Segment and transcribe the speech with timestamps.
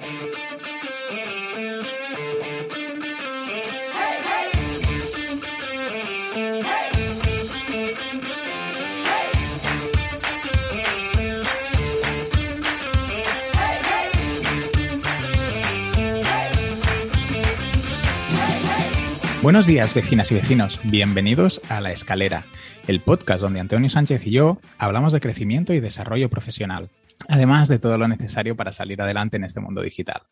[0.00, 0.31] Thank you.
[19.42, 20.78] Buenos días, vecinas y vecinos.
[20.84, 22.44] Bienvenidos a La Escalera,
[22.86, 26.90] el podcast donde Antonio Sánchez y yo hablamos de crecimiento y desarrollo profesional,
[27.28, 30.22] además de todo lo necesario para salir adelante en este mundo digital.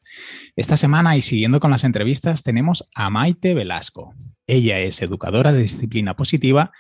[0.55, 4.15] Esta semana y siguiendo con las entrevistas tenemos a Maite Velasco.
[4.47, 6.71] Ella es educadora de disciplina positiva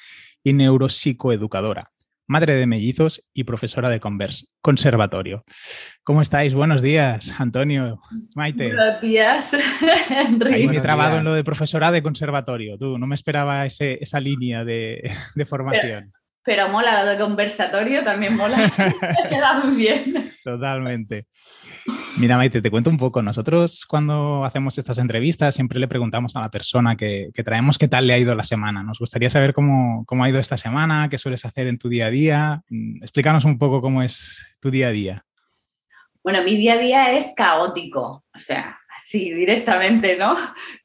[0.44, 1.90] y neuropsicoeducadora
[2.30, 4.00] madre de mellizos y profesora de
[4.62, 5.44] conservatorio.
[6.04, 6.54] ¿Cómo estáis?
[6.54, 8.00] Buenos días, Antonio,
[8.36, 8.68] Maite.
[8.68, 9.54] Buenos días,
[10.46, 12.78] Ahí me he trabado en lo de profesora de conservatorio.
[12.78, 15.12] Tú, no me esperaba esa línea de,
[15.44, 16.12] formación.
[16.44, 18.58] Pero, mola lo de conversatorio, también mola.
[19.28, 20.29] Queda muy bien.
[20.44, 21.26] Totalmente.
[22.18, 23.22] Mira, Maite, te cuento un poco.
[23.22, 28.06] Nosotros cuando hacemos estas entrevistas siempre le preguntamos a la persona que, traemos qué tal
[28.06, 28.82] le ha ido la semana.
[28.82, 32.06] Nos gustaría saber cómo, cómo, ha ido esta semana, qué sueles hacer en tu día
[32.06, 32.62] a día.
[32.68, 35.24] Mm, explícanos un poco cómo es tu día a día.
[36.22, 40.36] Bueno, mi día a día es caótico, o sea, así directamente, ¿no?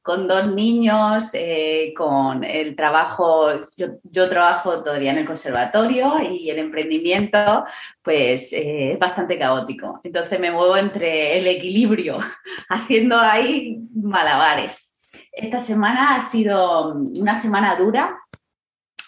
[0.01, 6.59] Con dos niños, eh, con el trabajo, yo, trabajo todavía en el conservatorio y el
[6.59, 7.65] emprendimiento,
[8.01, 9.99] pues eh, es bastante caótico.
[10.03, 12.17] Entonces me muevo entre el equilibrio,
[12.69, 14.93] haciendo ahí malabares.
[15.31, 18.17] Esta semana ha sido una semana dura,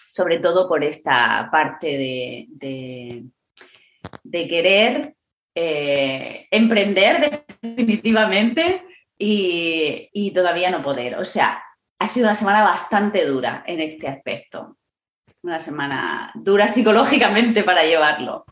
[0.06, 3.24] sobre todo por esta parte de,
[4.22, 5.14] de querer
[5.54, 8.87] eh, emprender definitivamente
[9.18, 11.16] y, todavía no poder.
[11.16, 11.62] O sea,
[11.98, 14.76] ha sido una semana bastante dura en este aspecto.
[15.42, 18.44] Una semana dura psicológicamente para llevarlo.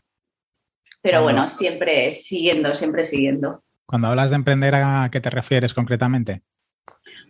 [1.01, 3.63] Pero bueno, siempre siguiendo, siempre siguiendo.
[3.85, 6.41] Cuando hablas de emprender, ¿a qué te refieres concretamente?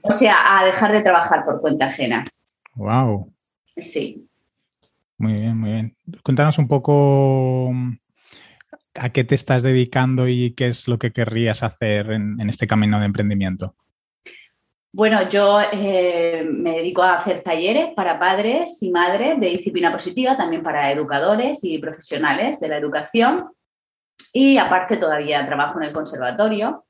[0.02, 2.26] O sea, a dejar de trabajar por cuenta ajena.
[2.76, 3.32] Wow.
[3.76, 4.28] Sí.
[5.18, 5.97] Muy bien, muy bien.
[6.24, 7.72] Cuéntanos un poco
[8.97, 13.00] a qué te estás dedicando y qué es lo que querrías hacer en, este camino
[13.00, 13.75] de emprendimiento.
[14.94, 20.35] Bueno, yo eh, me dedico a hacer talleres para padres y madres de disciplina positiva,
[20.35, 23.46] también para educadores y profesionales de la educación.
[24.34, 26.85] Y aparte todavía trabajo en el conservatorio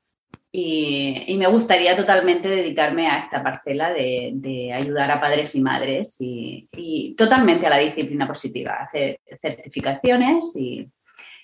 [0.50, 6.68] y, me gustaría totalmente dedicarme a esta parcela de, ayudar a padres y madres y,
[6.72, 10.90] y, totalmente a la disciplina positiva, hacer certificaciones y,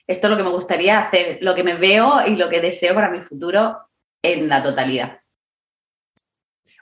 [0.07, 2.95] esto es lo que me gustaría hacer, lo que me veo y lo que deseo
[2.95, 3.79] para mi futuro
[4.23, 5.21] en la totalidad.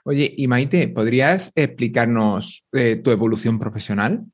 [0.05, 4.25] Oye, y Maite, ¿podrías explicarnos eh, tu evolución profesional?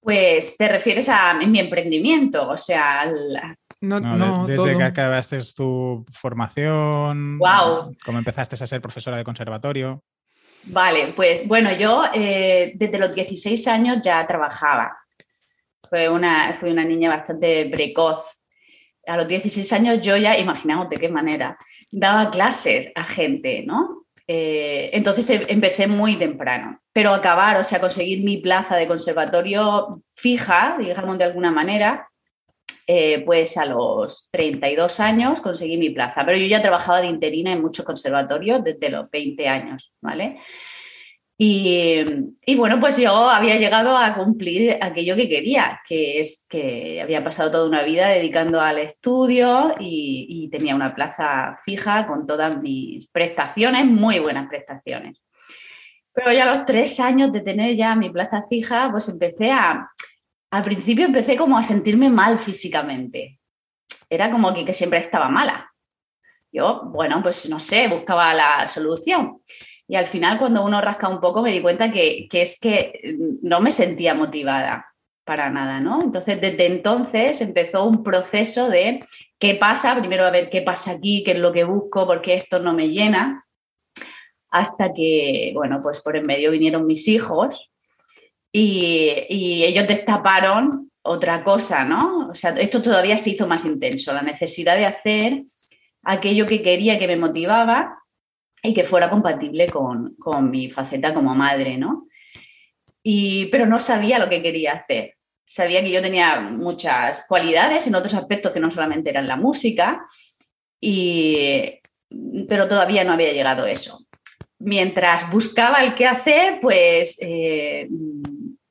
[0.00, 3.10] Pues te refieres a mi emprendimiento, o sea,
[3.80, 7.92] no, desde que acabaste tu formación, wow.
[8.04, 10.04] cómo empezaste a ser profesora de conservatorio.
[10.64, 14.96] Vale, pues bueno, yo eh, desde los 16 años ya trabajaba
[15.88, 18.42] fue una, fue una niña bastante precoz.
[19.06, 21.56] A los 16 años yo ya, imaginaos de qué manera,
[21.90, 24.06] daba clases a gente, ¿no?
[24.28, 30.02] Eh, entonces em, empecé muy temprano, pero acabar, o sea, conseguir mi plaza de conservatorio
[30.14, 32.08] fija, digamos de alguna manera,
[32.88, 37.52] eh, pues a los 32 años conseguí mi plaza, pero yo ya trabajaba de interina
[37.52, 40.40] en muchos conservatorios desde los 20 años, ¿vale?
[41.38, 47.22] Y, bueno, pues yo había llegado a cumplir aquello que quería, que es que había
[47.22, 53.08] pasado toda una vida dedicando al estudio y, tenía una plaza fija con todas mis
[53.10, 55.20] prestaciones, muy buenas prestaciones.
[56.12, 59.90] Pero ya a los tres años de tener ya mi plaza fija, pues empecé a,
[60.50, 63.40] al principio empecé como a sentirme mal físicamente.
[64.08, 65.70] Era como que siempre estaba mala.
[66.50, 69.42] Yo, bueno, pues no sé, buscaba la solución.
[69.88, 73.60] Y al final, cuando uno rasca un poco, me di cuenta que, es que no
[73.60, 74.86] me sentía motivada
[75.24, 76.02] para nada, ¿no?
[76.02, 79.04] Entonces, desde entonces empezó un proceso de
[79.38, 82.58] qué pasa, primero a ver qué pasa aquí, qué es lo que busco, porque esto
[82.58, 83.44] no me llena,
[84.50, 87.70] hasta que, bueno, pues por en medio vinieron mis hijos
[88.52, 92.28] y, y ellos destaparon otra cosa, ¿no?
[92.28, 95.42] O sea, esto todavía se hizo más intenso, la necesidad de hacer
[96.02, 97.98] aquello que quería, que me motivaba,
[98.66, 100.16] y que fuera compatible con,
[100.50, 102.08] mi faceta como madre, ¿no?
[103.02, 105.14] Y, pero no sabía lo que quería hacer.
[105.44, 110.04] Sabía que yo tenía muchas cualidades en otros aspectos que no solamente eran la música,
[110.80, 111.80] y,
[112.48, 114.06] pero todavía no había llegado a eso.
[114.58, 117.88] Mientras buscaba el qué hacer, pues eh,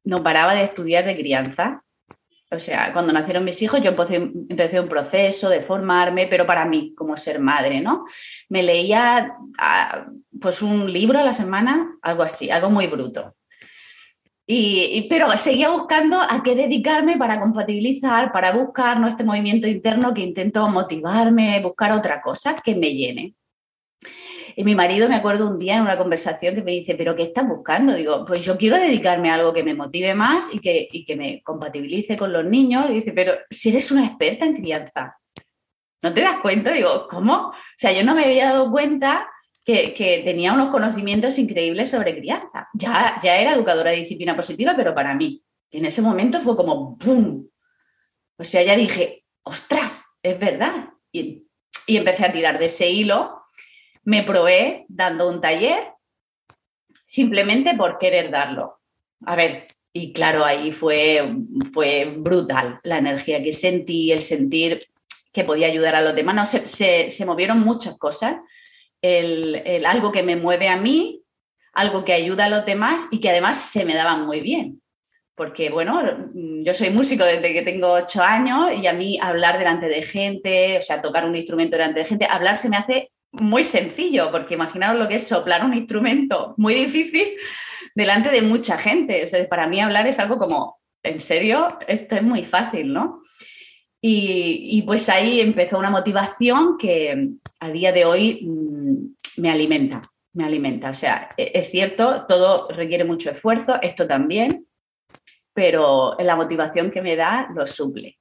[0.03, 1.84] no paraba de estudiar de crianza.
[2.55, 6.93] O sea, cuando nacieron mis hijos, yo empecé, un proceso de formarme, pero para mí,
[6.95, 8.05] como ser madre, ¿no?
[8.49, 10.07] Me leía ah,
[10.41, 13.35] pues un libro a la semana, algo así, algo muy bruto.
[14.47, 19.07] Y, pero seguía buscando a qué dedicarme para compatibilizar, para buscar ¿no?
[19.07, 23.33] este movimiento interno que intento motivarme, buscar otra cosa que me llene.
[24.57, 27.23] Y mi marido me acuerdo un día en una conversación que me dice, pero ¿qué
[27.23, 27.93] estás buscando?
[27.93, 31.41] Digo, pues yo quiero dedicarme a algo que me motive más y que, que me
[31.43, 32.85] compatibilice con los niños.
[32.89, 35.17] Y dice, pero si eres una experta en crianza,
[36.01, 36.71] ¿no te das cuenta?
[36.71, 37.49] Digo, ¿cómo?
[37.49, 39.29] O sea, yo no me había dado cuenta
[39.65, 42.69] que, que, tenía unos conocimientos increíbles sobre crianza.
[42.73, 45.43] Ya, ya era educadora de disciplina positiva, pero para mí.
[45.71, 47.49] en ese momento fue como ¡boom!
[48.37, 50.17] O sea, ya dije, ¡ostras!
[50.23, 50.89] Es verdad.
[51.11, 51.45] Y,
[51.87, 53.44] y empecé a tirar de ese hilo
[54.05, 55.91] me probé dando un taller
[57.05, 58.79] simplemente por querer darlo.
[59.25, 61.35] A ver, y claro, ahí fue,
[61.73, 64.81] fue brutal la energía que sentí, el sentir
[65.31, 66.35] que podía ayudar a los demás.
[66.35, 68.37] No, se, se, movieron muchas cosas.
[69.01, 71.21] El, algo que me mueve a mí,
[71.73, 74.81] algo que ayuda a los demás y que además se me daba muy bien.
[75.35, 76.01] Porque, bueno,
[76.33, 80.77] yo soy músico desde que tengo ocho años y a mí hablar delante de gente,
[80.77, 83.11] o sea, tocar un instrumento delante de gente, hablar se me hace
[83.41, 87.33] muy sencillo, porque imaginaos lo que es soplar un instrumento muy difícil
[87.95, 89.25] delante de mucha gente.
[89.49, 93.21] Para mí hablar es algo como, en serio, esto es muy fácil, ¿no?
[94.07, 97.29] Y, pues ahí empezó una motivación que
[97.59, 99.99] a día de hoy mm, me alimenta,
[100.33, 100.91] me alimenta.
[100.91, 104.67] O sea, e, es cierto, todo requiere mucho esfuerzo, esto también,
[105.53, 108.19] pero la motivación que me da lo suple.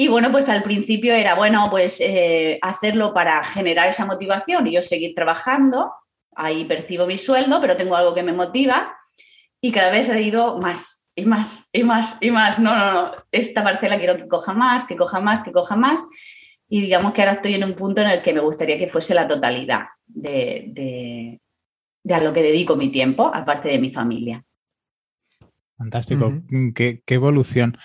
[0.00, 4.72] Y bueno, pues al principio era, bueno, pues eh, hacerlo para generar esa motivación y
[4.72, 5.92] yo seguir trabajando,
[6.34, 8.96] ahí percibo mi sueldo, pero tengo algo que me motiva
[9.60, 12.58] y cada vez he ido más y más y más y más.
[12.58, 16.08] No, no, no, esta parcela quiero que coja más, que coja más, que coja más.
[16.66, 19.12] Y digamos que ahora estoy en un punto en el que me gustaría que fuese
[19.12, 20.64] la totalidad de,
[22.02, 24.42] de, a lo que dedico mi tiempo, aparte de mi familia.
[25.76, 26.32] Fantástico,
[26.74, 27.76] qué, qué, evolución.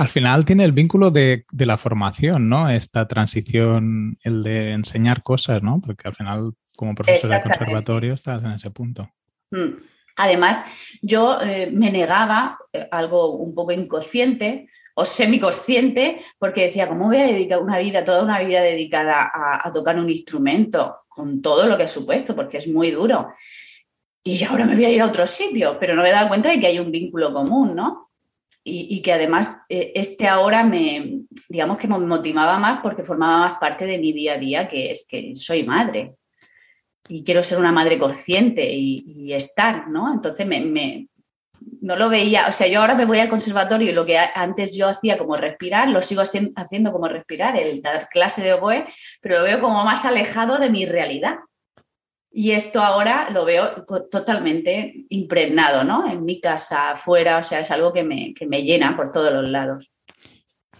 [0.00, 2.70] Al final tiene el vínculo de, la formación, ¿no?
[2.70, 5.80] Esta transición, el de enseñar cosas, ¿no?
[5.84, 9.10] Porque al final, como profesor de conservatorio, estás en ese punto.
[9.50, 9.74] Mm.
[10.16, 10.64] Además,
[11.02, 17.18] yo eh, me negaba eh, algo un poco inconsciente o semiconsciente, porque decía, ¿cómo voy
[17.18, 21.76] a dedicar una vida, toda una vida dedicada a, tocar un instrumento, con todo lo
[21.76, 23.28] que ha supuesto, porque es muy duro?
[24.22, 26.50] Y ahora me voy a ir a otro sitio, pero no me he dado cuenta
[26.50, 28.09] de que hay un vínculo común, ¿no?
[28.62, 33.58] Y, que además eh, este ahora me, digamos que me motivaba más porque formaba más
[33.58, 36.14] parte de mi día a día, que es que soy madre
[37.08, 40.12] y quiero ser una madre consciente y, estar, ¿no?
[40.12, 41.08] Entonces me,
[41.80, 44.76] no lo veía, o sea, yo ahora me voy al conservatorio y lo que antes
[44.76, 48.86] yo hacía como respirar, lo sigo haciendo como respirar, el dar clase de oboe,
[49.20, 51.36] pero lo veo como más alejado de mi realidad.
[52.32, 56.10] Y esto ahora lo veo totalmente impregnado, ¿no?
[56.10, 59.90] En mi casa, afuera, o sea, es algo que me, llena por todos los lados.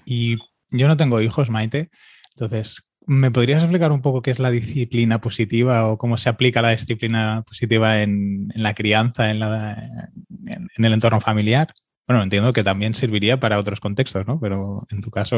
[0.04, 0.36] Y
[0.70, 1.90] yo no tengo hijos, Maite,
[2.34, 6.62] entonces, ¿me podrías explicar un poco qué es la disciplina positiva o cómo se aplica
[6.62, 11.74] la disciplina positiva en, la crianza, en, en, el entorno familiar?
[12.06, 14.38] Bueno, entiendo que también serviría para otros contextos, ¿no?
[14.38, 15.36] Pero en tu caso...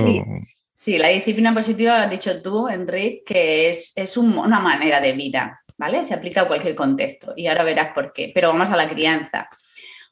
[0.74, 0.98] Sí.
[0.98, 5.61] la disciplina positiva lo has dicho tú, Enrique, que es, es una manera de vida.
[5.82, 6.05] ¿Vale?
[6.05, 8.31] Se aplica a cualquier contexto y ahora verás por qué.
[8.32, 9.48] Pero vamos a la crianza.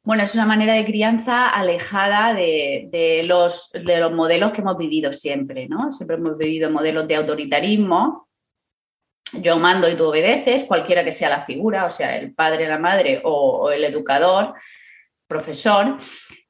[0.03, 5.13] Bueno, es una manera de crianza alejada de, los, de los modelos que hemos vivido
[5.13, 5.93] siempre, ¿no?
[5.93, 8.29] Siempre hemos vivido modelos de autoritarismo.
[9.35, 12.79] Yo mando y tú obedeces, cualquiera que sea la figura, o sea, el padre, la
[12.79, 14.55] madre o, el educador,
[15.29, 15.99] profesor,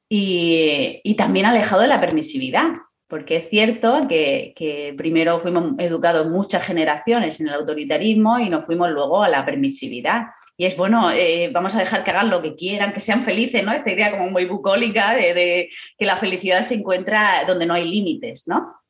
[0.09, 2.71] y también alejado de la permisividad,
[3.11, 8.89] porque es cierto que, primero fuimos educados muchas generaciones en el autoritarismo y nos fuimos
[8.89, 10.27] luego a la permisividad.
[10.55, 13.65] Y es bueno, eh, vamos a dejar que hagan lo que quieran, que sean felices,
[13.65, 13.73] ¿no?
[13.73, 17.83] Esta idea como muy bucólica de, de que la felicidad se encuentra donde no hay
[17.83, 18.80] límites, ¿no?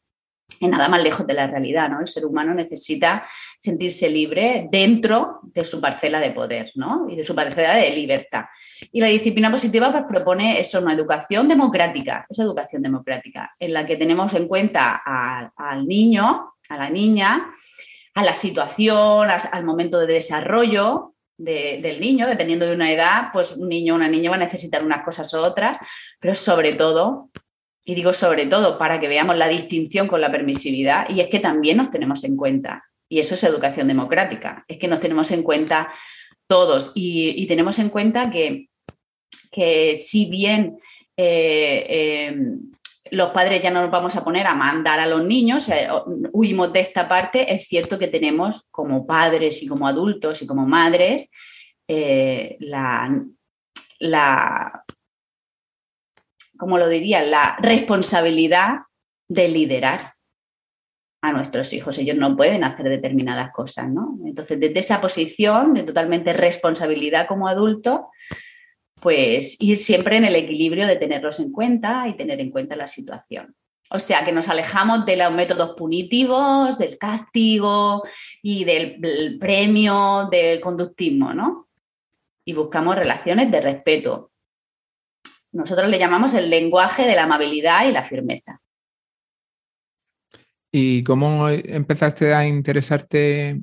[0.62, 2.00] Y nada más lejos de la realidad, ¿no?
[2.00, 3.27] El ser humano necesita
[3.58, 7.08] sentirse libre dentro de su parcela de poder, ¿no?
[7.10, 8.46] Y de su parcela de libertad.
[8.91, 13.88] Y la disciplina positiva pues, propone eso, una educación democrática, esa educación democrática, en la
[13.88, 17.50] que tenemos en cuenta al niño, a la niña,
[18.13, 23.68] a la situación, al momento de desarrollo del niño, dependiendo de una edad, pues un
[23.68, 25.80] niño o una niña va a necesitar unas cosas u otras,
[26.20, 27.32] pero sobre todo
[27.84, 31.40] y digo sobre todo para que veamos la distinción con la permisividad, y es que
[31.40, 32.84] también nos tenemos en cuenta.
[33.10, 35.92] Y eso es educación democrática, es que nos tenemos en cuenta
[36.48, 38.68] todos y, tenemos en cuenta que,
[39.52, 40.78] que si bien
[41.16, 42.38] eh, eh,
[43.12, 45.70] los padres ya no nos vamos a poner a mandar a los niños,
[46.32, 50.66] huimos de esta parte, es cierto que tenemos como padres y como adultos y como
[50.66, 51.30] madres
[51.88, 53.24] eh, la,
[54.00, 54.84] la,
[56.62, 57.24] ¿cómo lo diría?
[57.24, 58.82] La responsabilidad
[59.27, 60.13] de liderar
[61.24, 61.98] a nuestros hijos.
[61.98, 64.20] Ellos no pueden hacer determinadas cosas, ¿no?
[64.27, 68.10] Entonces, desde esa posición de totalmente responsabilidad como adulto,
[69.01, 72.86] pues ir siempre en el equilibrio de tenerlos en cuenta y tener en cuenta la
[72.86, 73.56] situación.
[73.89, 78.03] O sea, que nos alejamos de los métodos punitivos, del castigo
[78.44, 81.70] y del, premio, del conductismo, ¿no?
[82.46, 84.31] Y buscamos relaciones de respeto.
[85.51, 88.62] Nosotros le llamamos el lenguaje de la amabilidad y la firmeza.
[90.72, 93.62] ¿Y cómo empezaste a interesarte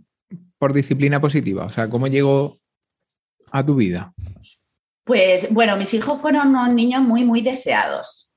[0.59, 1.65] por disciplina positiva?
[1.65, 2.59] O sea, ¿cómo llegó
[3.51, 4.13] a tu vida?
[5.05, 8.31] Pues bueno, mis hijos fueron unos niños muy, muy deseados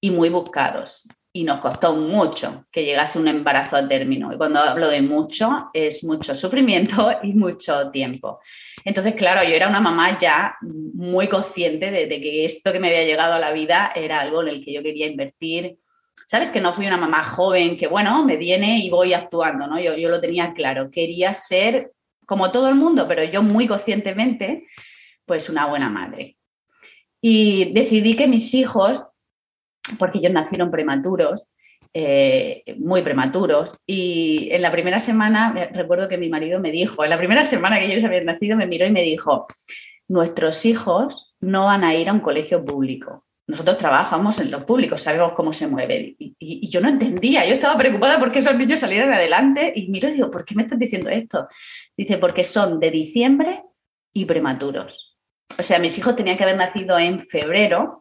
[0.00, 1.08] y muy buscados.
[1.38, 4.32] Y nos costó mucho que llegase un embarazo a término.
[4.32, 8.40] Y cuando hablo de mucho, es mucho sufrimiento y mucho tiempo.
[8.84, 10.56] Entonces, claro, yo era una mamá ya
[10.94, 14.48] muy consciente de, que esto que me había llegado a la vida era algo en
[14.48, 15.76] el que yo quería invertir.
[16.26, 19.78] Sabes que no fui una mamá joven que, bueno, me viene y voy actuando, ¿no?
[19.78, 20.90] Yo, yo lo tenía claro.
[20.90, 21.92] Quería ser
[22.26, 24.66] como todo el mundo, pero yo muy conscientemente
[25.24, 26.36] pues una buena madre.
[27.20, 29.04] Y decidí que mis hijos,
[29.98, 31.50] porque ellos nacieron prematuros,
[31.94, 37.10] eh, muy prematuros, y en la primera semana, recuerdo que mi marido me dijo, en
[37.10, 39.46] la primera semana que ellos habían nacido, me miró y me dijo,
[40.08, 43.24] nuestros hijos no van a ir a un colegio público.
[43.46, 46.16] Nosotros trabajamos en los públicos, sabemos cómo se mueve.
[46.18, 50.12] Y, yo no entendía, yo estaba preocupada porque esos niños salieran adelante y miro y
[50.12, 51.48] digo, ¿por qué me estás diciendo esto?
[51.96, 53.62] Dice, porque son de diciembre
[54.12, 55.08] y prematuros
[55.58, 58.00] o sea, mis hijos tenían que haber nacido en febrero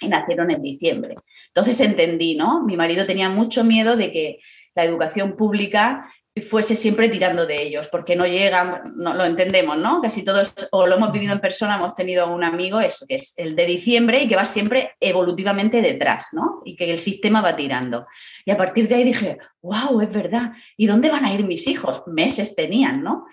[0.00, 1.14] y nacieron en diciembre.
[1.48, 2.64] Entonces entendí, ¿no?
[2.64, 4.38] Mi marido tenía mucho miedo de que
[4.74, 6.08] la educación pública
[6.40, 10.00] fuese siempre tirando de ellos, porque no llegan, no lo entendemos, ¿no?
[10.00, 13.34] Casi todos, o lo hemos vivido en persona, hemos tenido un amigo, eso, que es
[13.38, 16.62] el de diciembre y que va siempre evolutivamente detrás, ¿no?
[16.64, 18.06] Y que el sistema va tirando.
[18.44, 20.52] Y a partir de ahí dije, wow, es verdad.
[20.76, 22.04] ¿Y dónde van a ir mis hijos?
[22.06, 23.26] Meses tenían, ¿no?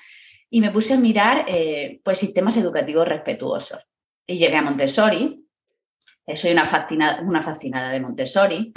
[0.55, 3.85] y me puse a mirar eh, pues, sistemas educativos respetuosos.
[4.25, 5.44] Y llegué a Montessori,
[6.35, 6.87] soy una
[7.23, 8.73] una fascinada de Montessori,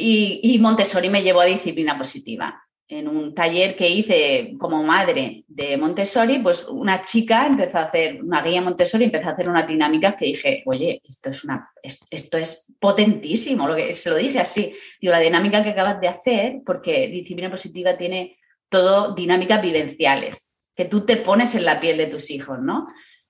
[0.00, 2.62] y, Montessori me llevó a disciplina positiva.
[2.86, 8.22] En un taller que hice como madre de Montessori, pues una chica empezó a hacer,
[8.22, 12.38] una guía Montessori empezó a hacer unas dinámicas que dije, oye, esto es, una, esto
[12.38, 14.72] es potentísimo, lo que, se lo dije así.
[15.00, 18.38] Digo, la dinámica que acabas de hacer, porque disciplina positiva tiene
[18.70, 22.86] todo dinámicas vivenciales que tú te pones en la piel de tus hijos, ¿no?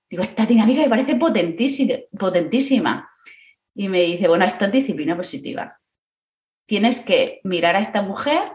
[0.07, 3.09] Digo, esta dinámica me parece potentísima.
[3.75, 5.79] Y me dice, bueno, esto es disciplina positiva.
[6.67, 8.51] Tienes que mirar a esta mujer,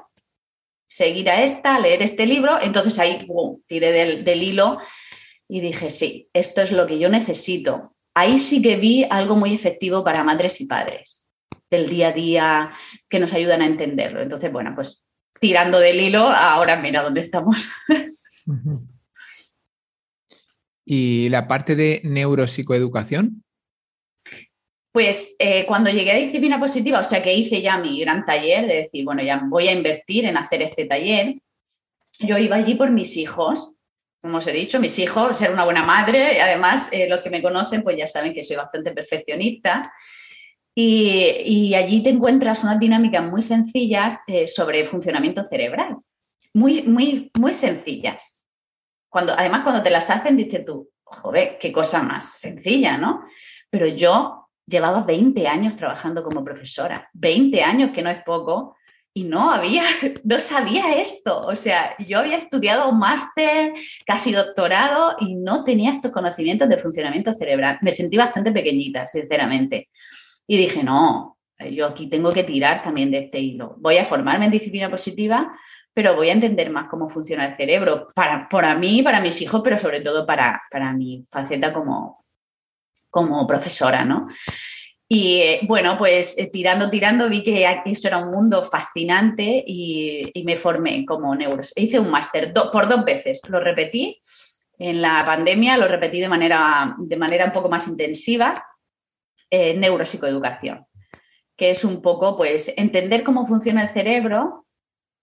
[0.89, 2.61] seguir a esta, leer este libro.
[2.61, 3.27] Entonces ahí
[3.67, 4.79] tiré del, del hilo
[5.49, 7.95] y dije, sí, esto es lo que yo necesito.
[8.15, 11.27] Ahí sí que vi algo muy efectivo para madres y padres,
[11.71, 12.73] del día a día,
[13.09, 14.23] que nos ayudan a entenderlo.
[14.23, 15.05] Entonces, bueno, pues
[15.41, 17.69] tirando del hilo, ahora mira dónde estamos.
[20.85, 23.44] ¿Y la parte de neuropsicoeducación?
[24.95, 28.69] Pues eh, cuando llegué a disciplina positiva, o sea que hice ya mi gran taller,
[28.69, 31.35] de decir, bueno, ya voy a invertir en hacer este taller,
[32.21, 33.73] yo iba allí por mis hijos,
[34.23, 37.43] como os he dicho, mis hijos, ser una buena madre, además eh, los que me
[37.43, 39.83] conocen pues ya saben que soy bastante perfeccionista.
[40.77, 45.99] Y, allí te encuentras unas dinámicas muy sencillas eh, sobre funcionamiento cerebral
[46.55, 48.47] muy, muy, muy sencillas.
[49.11, 53.25] Cuando, además, cuando te las hacen, dices tú, joder, qué cosa más sencilla, ¿no?
[53.71, 58.77] Pero yo llevaba 20 años trabajando como profesora, 20 años que no es poco,
[59.17, 59.83] y no había,
[60.25, 61.47] no sabía esto.
[61.47, 63.73] O sea, yo había estudiado máster,
[64.05, 67.79] casi doctorado, y no tenía estos conocimientos de funcionamiento cerebral.
[67.83, 69.89] Me sentí bastante pequeñita, sinceramente.
[70.47, 71.39] Y dije, no,
[71.71, 73.77] yo aquí tengo que tirar también de este hilo.
[73.79, 75.55] Voy a formarme en disciplina positiva
[75.95, 79.61] pero voy a entender más cómo funciona el cerebro, para, para mí, para mis hijos,
[79.63, 82.24] pero sobre todo para, para mi faceta como,
[83.15, 84.27] como profesora, ¿no?
[85.09, 90.33] Y eh, bueno, pues eh, tirando, tirando, vi que eso era un mundo fascinante y,
[90.45, 91.73] me formé como neuros.
[91.77, 94.19] Hice un máster por dos veces, lo repetí
[94.79, 98.55] en la pandemia, lo repetí de manera, de manera un poco más intensiva,
[99.49, 100.85] eh, neuropsicoeducación,
[101.57, 104.67] que es un poco pues entender cómo funciona el cerebro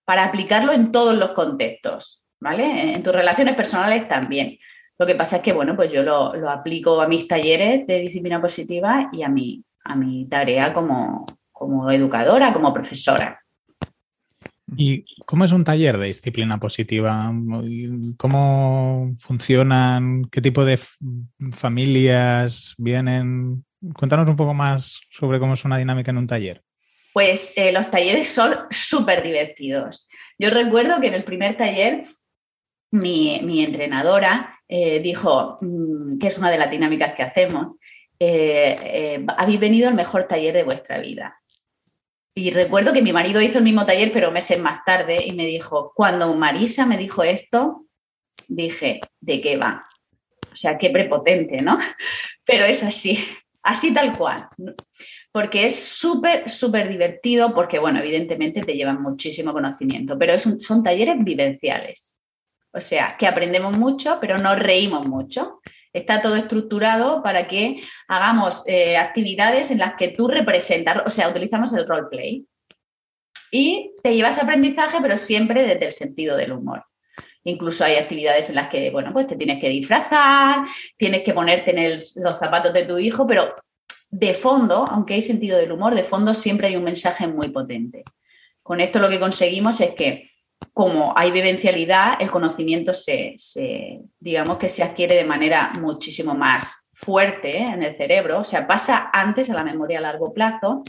[0.06, 2.94] para aplicarlo en todos los contextos, ¿vale?
[2.94, 4.58] En tus relaciones personales también.
[4.98, 8.40] Lo que pasa es que, bueno, pues yo lo, aplico a mis talleres de disciplina
[8.40, 13.42] positiva y a mi, a mi tarea como, como educadora, como profesora.
[14.76, 17.32] ¿Y cómo es un taller de disciplina positiva?
[18.16, 20.24] ¿Cómo funcionan?
[20.30, 20.78] ¿Qué tipo de
[21.52, 23.64] familias vienen?
[23.94, 26.62] Cuéntanos un poco más sobre cómo es una dinámica en un taller.
[27.12, 30.08] Pues eh, los talleres son súper divertidos.
[30.38, 32.02] Yo recuerdo que en el primer taller
[32.92, 37.76] mi, entrenadora eh, dijo, mm, que es una de las dinámicas que hacemos,
[38.18, 41.42] eh, habéis venido al mejor taller de vuestra vida.
[42.34, 45.46] Y recuerdo que mi marido hizo el mismo taller, pero meses más tarde, y me
[45.46, 47.86] dijo, cuando Marisa me dijo esto,
[48.48, 49.84] dije, ¿de qué va?
[50.50, 51.78] O sea, qué prepotente, ¿no?
[52.44, 53.18] Pero es así,
[53.62, 54.48] así tal cual.
[55.30, 61.16] Porque es súper, súper divertido, porque, bueno, evidentemente te llevan muchísimo conocimiento, pero son talleres
[61.20, 62.11] vivenciales.
[62.72, 65.60] O sea, que aprendemos mucho, pero nos reímos mucho.
[65.92, 71.28] Está todo estructurado para que hagamos eh, actividades en las que tú representas, o sea,
[71.28, 72.46] utilizamos el roleplay.
[73.50, 76.84] Y te llevas aprendizaje, pero siempre desde el sentido del humor.
[77.44, 80.64] Incluso hay actividades en las que, bueno, pues te tienes que disfrazar,
[80.96, 83.54] tienes que ponerte en los zapatos de tu hijo, pero
[84.10, 88.04] de fondo, aunque hay sentido del humor, de fondo siempre hay un mensaje muy potente.
[88.62, 90.30] Con esto lo que conseguimos es que
[90.72, 93.34] como hay vivencialidad, el conocimiento se,
[94.18, 99.10] digamos que se adquiere de manera muchísimo más fuerte en el cerebro, o sea, pasa
[99.12, 100.82] antes a la memoria a largo plazo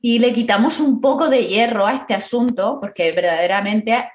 [0.00, 4.10] y le quitamos un poco de hierro a este asunto porque verdaderamente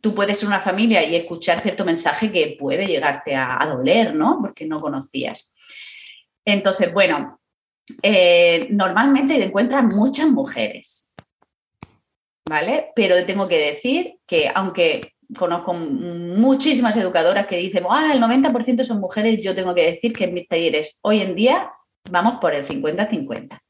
[0.00, 4.38] tú puedes ser una familia y escuchar cierto mensaje que puede llegarte a, doler, ¿no?
[4.40, 5.52] Porque no conocías.
[6.44, 7.40] Entonces, bueno,
[8.02, 11.09] eh, normalmente te encuentras muchas mujeres
[12.48, 12.92] ¿vale?
[12.94, 19.00] Pero tengo que decir que aunque conozco muchísimas educadoras que dicen, ah, el 90% son
[19.00, 21.70] mujeres, yo tengo que decir que en mis talleres hoy en día
[22.10, 23.60] vamos por el 50-50.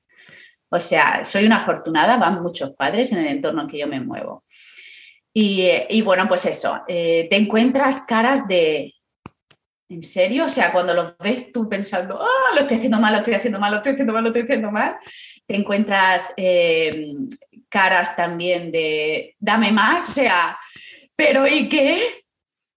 [0.71, 4.01] O sea, soy una afortunada, van muchos padres en el entorno en que yo me
[4.01, 4.45] muevo.
[5.33, 8.95] Y, bueno, pues eso, eh, te encuentras caras de,
[9.89, 10.47] ¿en serio?
[10.47, 13.61] O sea, cuando los ves tú pensando, ah, lo estoy haciendo mal, lo estoy haciendo
[13.61, 14.97] mal, lo estoy haciendo mal, lo estoy haciendo mal,
[15.47, 17.15] te encuentras eh,
[17.71, 20.59] caras también de dame más, o sea,
[21.17, 22.03] pero ¿y qué?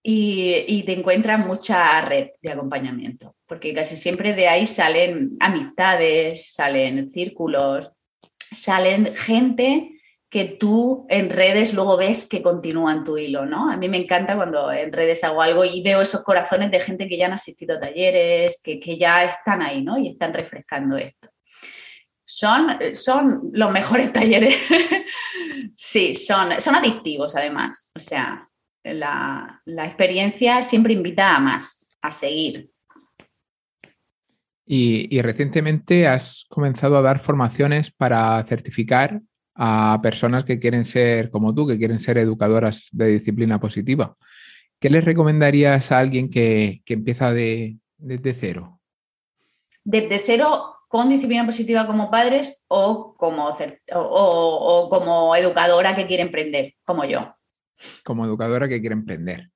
[0.05, 7.09] Y, te encuentras mucha red de acompañamiento, porque casi siempre de ahí salen amistades, salen
[7.09, 7.91] círculos,
[8.51, 9.89] salen gente
[10.29, 13.71] que tú en redes luego ves que continúan tu hilo, ¿no?
[13.71, 17.07] A mí me encanta cuando en redes hago algo y veo esos corazones de gente
[17.07, 19.97] que ya han asistido a talleres, que, que ya están ahí, ¿no?
[19.97, 21.32] Y están refrescando esto
[22.35, 24.57] son, son los mejores talleres.
[25.75, 27.91] sí, son, son adictivos además.
[27.95, 28.49] O sea,
[28.83, 32.71] la, experiencia siempre invita a más, a seguir.
[34.65, 39.21] Y, recientemente has comenzado a dar formaciones para certificar
[39.55, 44.17] a personas que quieren ser como tú, que quieren ser educadoras de disciplina positiva.
[44.79, 48.79] ¿Qué les recomendarías a alguien que, empieza de, desde cero?
[49.83, 53.51] Desde cero con disciplina positiva como padres o como,
[53.95, 57.35] o, como educadora que quiere emprender, como yo.
[58.03, 59.49] Como educadora que quiere emprender.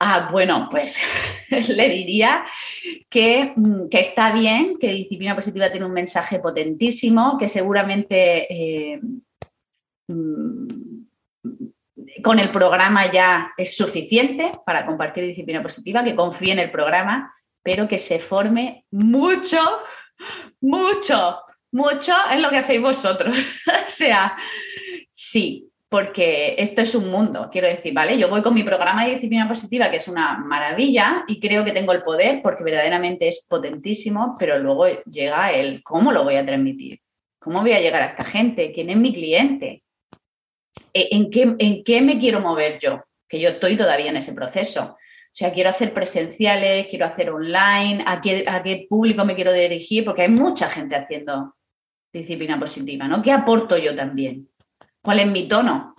[0.00, 0.98] Ah, bueno, pues
[1.68, 2.44] le diría
[3.08, 9.00] que, mm, que, está bien, que disciplina positiva tiene un mensaje potentísimo, que seguramente eh,
[10.08, 10.66] mm,
[12.24, 17.32] con el programa ya es suficiente para compartir disciplina positiva, que confíe en el programa,
[17.62, 19.60] pero que se forme mucho
[20.60, 21.40] mucho,
[21.72, 23.34] mucho es lo que hacéis vosotros.
[23.66, 24.36] o sea,
[25.10, 28.18] sí, porque esto es un mundo, quiero decir, ¿vale?
[28.18, 31.72] Yo voy con mi programa de disciplina positiva, que es una maravilla, y creo que
[31.72, 36.44] tengo el poder porque verdaderamente es potentísimo, pero luego llega el cómo lo voy a
[36.44, 37.00] transmitir,
[37.38, 39.84] cómo voy a llegar a esta gente, quién es mi cliente,
[40.92, 44.32] e, en qué, en qué me quiero mover yo, que yo estoy todavía en ese
[44.32, 44.96] proceso.
[45.36, 49.52] O sea, quiero hacer presenciales, quiero hacer online, ¿a qué, a qué público me quiero
[49.52, 51.54] dirigir, porque hay mucha gente haciendo
[52.10, 53.20] disciplina positiva, ¿no?
[53.20, 54.48] ¿Qué aporto yo también?
[55.02, 55.94] ¿Cuál es mi tono?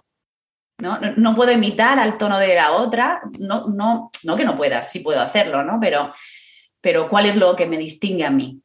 [0.81, 0.97] ¿No?
[1.17, 5.01] no puedo imitar al tono de la otra, no, no, no que no pueda, sí
[5.01, 5.77] puedo hacerlo, ¿no?
[5.79, 6.11] Pero,
[6.81, 8.59] pero ¿cuál es lo que me distingue a mí?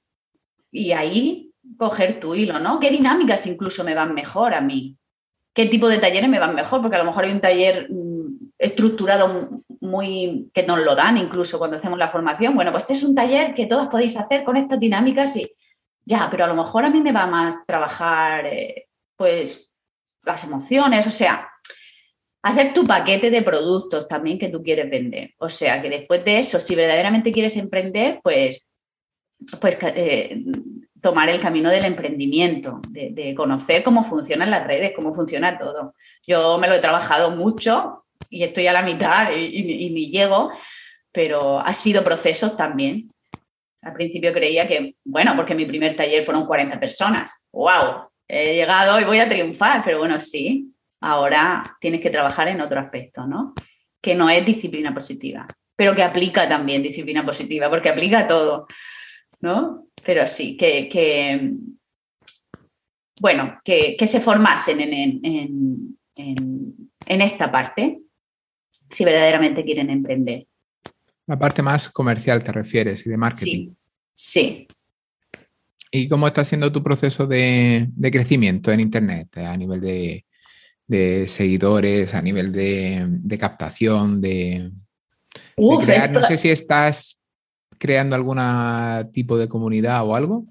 [0.70, 2.80] Y ahí coger tu hilo, ¿no?
[2.80, 4.96] ¿Qué dinámicas incluso me van mejor a mí?
[5.52, 6.80] ¿Qué tipo de talleres me van mejor?
[6.80, 11.58] Porque a lo mejor hay un taller mm, estructurado muy que nos lo dan incluso
[11.58, 12.54] cuando hacemos la formación.
[12.54, 15.52] Bueno, pues este es un taller que todos podéis hacer con estas dinámicas y
[16.04, 19.70] ya, pero a lo mejor a mí me va más trabajar eh, pues
[20.22, 21.48] las emociones, o sea,
[22.42, 25.34] hacer tu paquete de productos también que tú quieres vender.
[25.38, 28.66] O sea, que después de eso, si verdaderamente quieres emprender, pues,
[29.60, 30.44] pues eh,
[31.00, 35.94] tomar el camino del emprendimiento, de, conocer cómo funcionan las redes, cómo funciona todo.
[36.26, 40.50] Yo me lo he trabajado mucho y estoy a la mitad y, ni llego,
[41.12, 43.10] pero ha sido procesos también.
[43.82, 47.46] Al principio creía que, bueno, porque mi primer taller fueron 40 personas.
[47.52, 48.08] ¡Wow!
[48.28, 52.80] He llegado y voy a triunfar, pero bueno, sí, ahora tienes que trabajar en otro
[52.80, 53.52] aspecto, ¿no?
[54.00, 58.66] Que no es disciplina positiva, pero que aplica también disciplina positiva, porque aplica todo,
[59.40, 59.86] ¿no?
[60.04, 60.88] Pero sí, que,
[63.20, 65.98] bueno, que, se formasen en,
[67.06, 68.01] esta parte,
[68.92, 70.46] si verdaderamente quieren emprender.
[71.26, 73.74] La parte más comercial te refieres y de marketing.
[74.14, 74.68] Sí, sí.
[75.90, 82.22] ¿Y cómo está siendo tu proceso de, crecimiento en Internet a nivel de, seguidores, a
[82.22, 84.70] nivel de, captación, de,
[85.84, 86.10] crear?
[86.10, 87.18] No sé si estás
[87.78, 88.38] creando algún
[89.12, 90.46] tipo de comunidad o algo?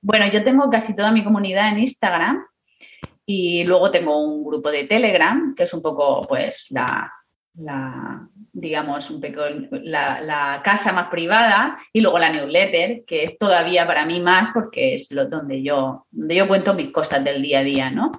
[0.00, 2.44] Bueno, yo tengo casi toda mi comunidad en Instagram
[3.24, 7.12] y luego tengo un grupo de Telegram, que es un poco pues la,
[7.54, 9.42] digamos, un poco
[9.82, 14.94] la, casa más privada y luego la newsletter, que es todavía para mí más porque
[14.94, 18.10] es lo, donde, yo, donde yo cuento mis cosas del día a día, ¿no?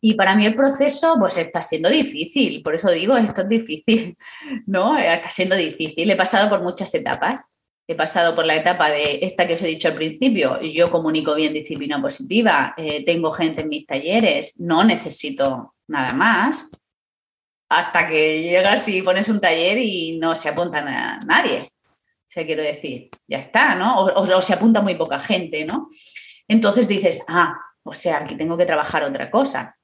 [0.00, 4.18] Y para mí el proceso, pues está siendo difícil, por eso digo, esto es difícil,
[4.66, 4.98] ¿no?
[4.98, 6.10] Está siendo difícil.
[6.10, 7.58] He pasado por muchas etapas.
[7.86, 11.34] He pasado por la etapa de esta que os he dicho al principio, yo comunico
[11.34, 16.70] bien disciplina positiva, eh, tengo gente en mis talleres, no necesito nada más,
[17.78, 21.72] hasta que llegas y pones un taller y no se apunta a nadie.
[21.86, 24.04] O sea, quiero decir, ya está, ¿no?
[24.04, 25.88] o se apunta muy poca gente, ¿no?
[26.48, 29.76] Entonces dices, ah, o sea, aquí tengo que trabajar otra cosa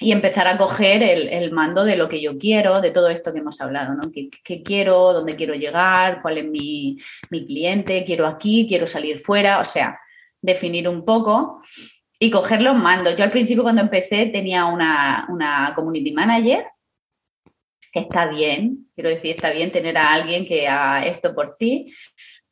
[0.00, 3.38] y empezar a coger el, mando de lo que yo quiero, de todo esto que
[3.38, 4.10] hemos hablado, ¿no?
[4.10, 5.12] ¿Qué, quiero?
[5.12, 6.22] ¿Dónde quiero llegar?
[6.22, 6.98] ¿Cuál es mi,
[7.30, 8.04] cliente?
[8.04, 8.66] ¿Quiero aquí?
[8.68, 9.60] ¿Quiero salir fuera?
[9.60, 10.00] O sea,
[10.40, 11.62] definir un poco
[12.18, 13.16] y coger los mandos.
[13.16, 16.66] Yo al principio cuando empecé tenía una, una community manager,
[17.92, 21.92] está bien, quiero decir, está bien tener a alguien que haga esto por ti,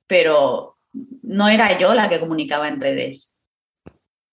[0.07, 0.77] pero
[1.23, 3.41] no era yo la que comunicaba en redes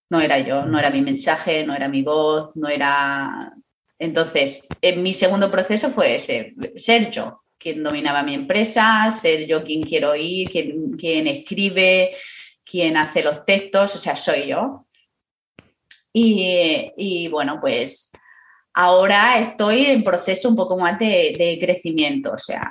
[0.09, 3.53] no era yo, no era mi mensaje, no era mi voz, no era...
[3.99, 9.63] Entonces, en mi segundo proceso fue ese, ser yo quien dominaba mi empresa, ser yo
[9.63, 12.15] quien quiero ir, quien, escribe,
[12.63, 14.85] quien hace los textos, o sea, soy yo.
[16.13, 18.11] Y, bueno, pues
[18.77, 22.61] ahora estoy en proceso un poco más de, crecimiento, o sea,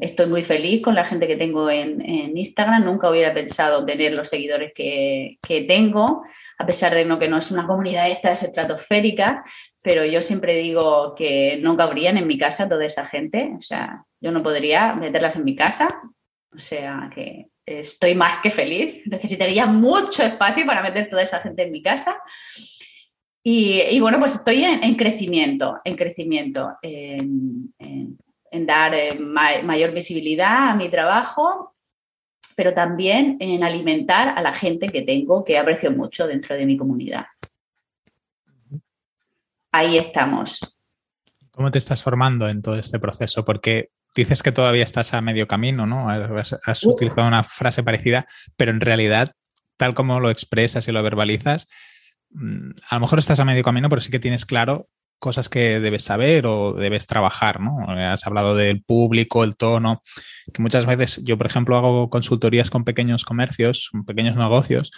[0.00, 4.28] estoy muy feliz con la gente que tengo en, Instagram, nunca hubiera pensado tener los
[4.28, 6.22] seguidores que, que tengo
[6.60, 9.44] a pesar de no, que no es una comunidad esta es estratosférica,
[9.82, 14.04] pero yo siempre digo que no cabrían en mi casa toda esa gente, o sea,
[14.20, 16.00] yo no podría meterlas en mi casa,
[16.54, 21.64] o sea que estoy más que feliz, necesitaría mucho espacio para meter toda esa gente
[21.64, 22.20] en mi casa.
[23.50, 27.72] Y, bueno, pues estoy en, crecimiento, en crecimiento, en,
[28.66, 31.74] dar eh, mayor visibilidad a mi trabajo
[32.54, 36.76] pero también en alimentar a la gente que tengo, que aprecio mucho dentro de mi
[36.76, 37.26] comunidad.
[39.70, 40.76] Ahí estamos.
[41.52, 43.44] ¿Cómo te estás formando en todo este proceso?
[43.44, 46.10] Porque dices que todavía estás a medio camino, ¿no?
[46.10, 49.36] Has, utilizado una frase parecida, pero en realidad,
[49.76, 51.68] tal como lo expresas y lo verbalizas,
[52.34, 54.88] a lo mejor estás a medio camino, pero sí que tienes claro
[55.18, 57.86] cosas que debes saber o debes trabajar, ¿no?
[57.88, 60.02] Has hablado del público, el tono,
[60.52, 64.90] que muchas veces yo, por ejemplo, hago consultorías con pequeños comercios, con pequeños negocios.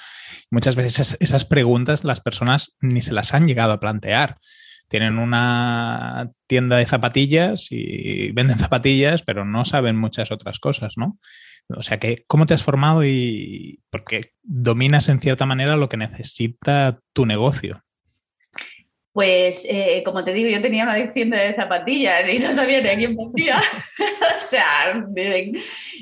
[0.51, 4.37] Muchas veces esas, preguntas las personas ni se las han llegado a plantear.
[4.89, 11.19] Tienen una tienda de zapatillas y venden zapatillas, pero no saben muchas otras cosas, ¿no?
[11.77, 15.97] O sea que, ¿cómo te has formado y porque dominas en cierta manera lo que
[15.97, 17.83] necesita tu negocio?
[19.13, 22.95] Pues, eh, como te digo, yo tenía una adicción de zapatillas y no sabía de
[22.95, 23.59] quién vendía.
[23.99, 25.05] o sea,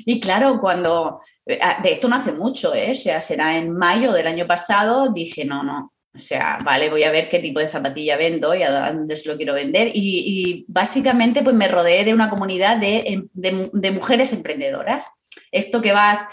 [0.05, 1.19] y claro, cuando.
[1.45, 2.91] Eh, ah, de esto no hace mucho, ¿eh?
[2.91, 5.91] O sea, será en mayo del año pasado, dije, no, no.
[6.13, 9.29] O sea, vale, voy a ver qué tipo de zapatilla vendo y a dónde se
[9.29, 9.91] lo quiero vender.
[9.93, 15.05] Y, básicamente, pues me rodeé de una comunidad de, de mujeres emprendedoras.
[15.51, 16.25] Esto que vas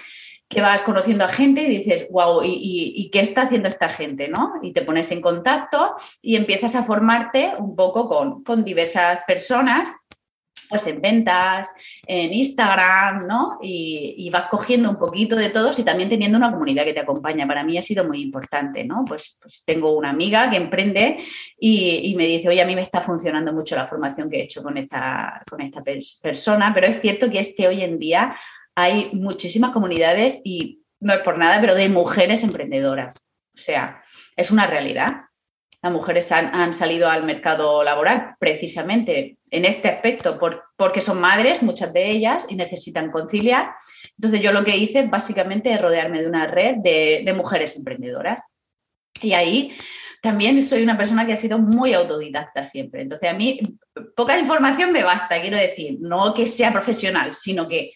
[0.48, 4.28] que vas conociendo a gente y dices, wow, ¿y, qué está haciendo esta gente?
[4.28, 4.54] ¿no?
[4.62, 8.08] Y te pones en contacto y empiezas a formarte un poco
[8.44, 9.90] con, diversas personas,
[10.68, 11.72] pues en ventas,
[12.06, 13.58] en Instagram, ¿no?
[13.60, 17.46] Y, vas cogiendo un poquito de todos y también teniendo una comunidad que te acompaña.
[17.46, 19.04] Para mí ha sido muy importante, ¿no?
[19.04, 21.18] Pues, pues tengo una amiga que emprende
[21.58, 24.62] y, me dice, oye, a mí me está funcionando mucho la formación que he hecho
[24.62, 25.82] con esta, con esta
[26.22, 28.36] persona, pero es cierto que es que hoy en día
[28.76, 33.16] hay muchísimas comunidades y no es por nada, pero de mujeres emprendedoras.
[33.16, 34.02] O sea,
[34.36, 35.22] es una realidad.
[35.82, 40.38] Las mujeres han, salido al mercado laboral precisamente en este aspecto,
[40.76, 43.70] porque son madres, muchas de ellas, y necesitan conciliar.
[44.16, 48.40] Entonces yo lo que hice básicamente es rodearme de una red de, de mujeres emprendedoras.
[49.22, 49.72] Y ahí
[50.20, 53.02] también soy una persona que ha sido muy autodidacta siempre.
[53.02, 53.60] Entonces a mí
[54.16, 57.92] poca información me basta, quiero decir, no que sea profesional, sino que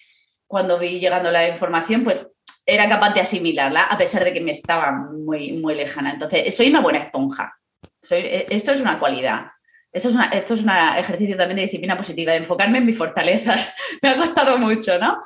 [0.51, 2.29] cuando vi llegando la información, pues
[2.67, 6.11] era capaz de asimilarla a pesar de que me estaba muy, muy lejana.
[6.11, 7.57] Entonces, soy una buena esponja.
[8.03, 9.47] Soy, esto es una cualidad.
[9.93, 13.73] Esto es, esto es un ejercicio también de disciplina positiva, de enfocarme en mis fortalezas.
[14.03, 15.21] me ha costado mucho, ¿no?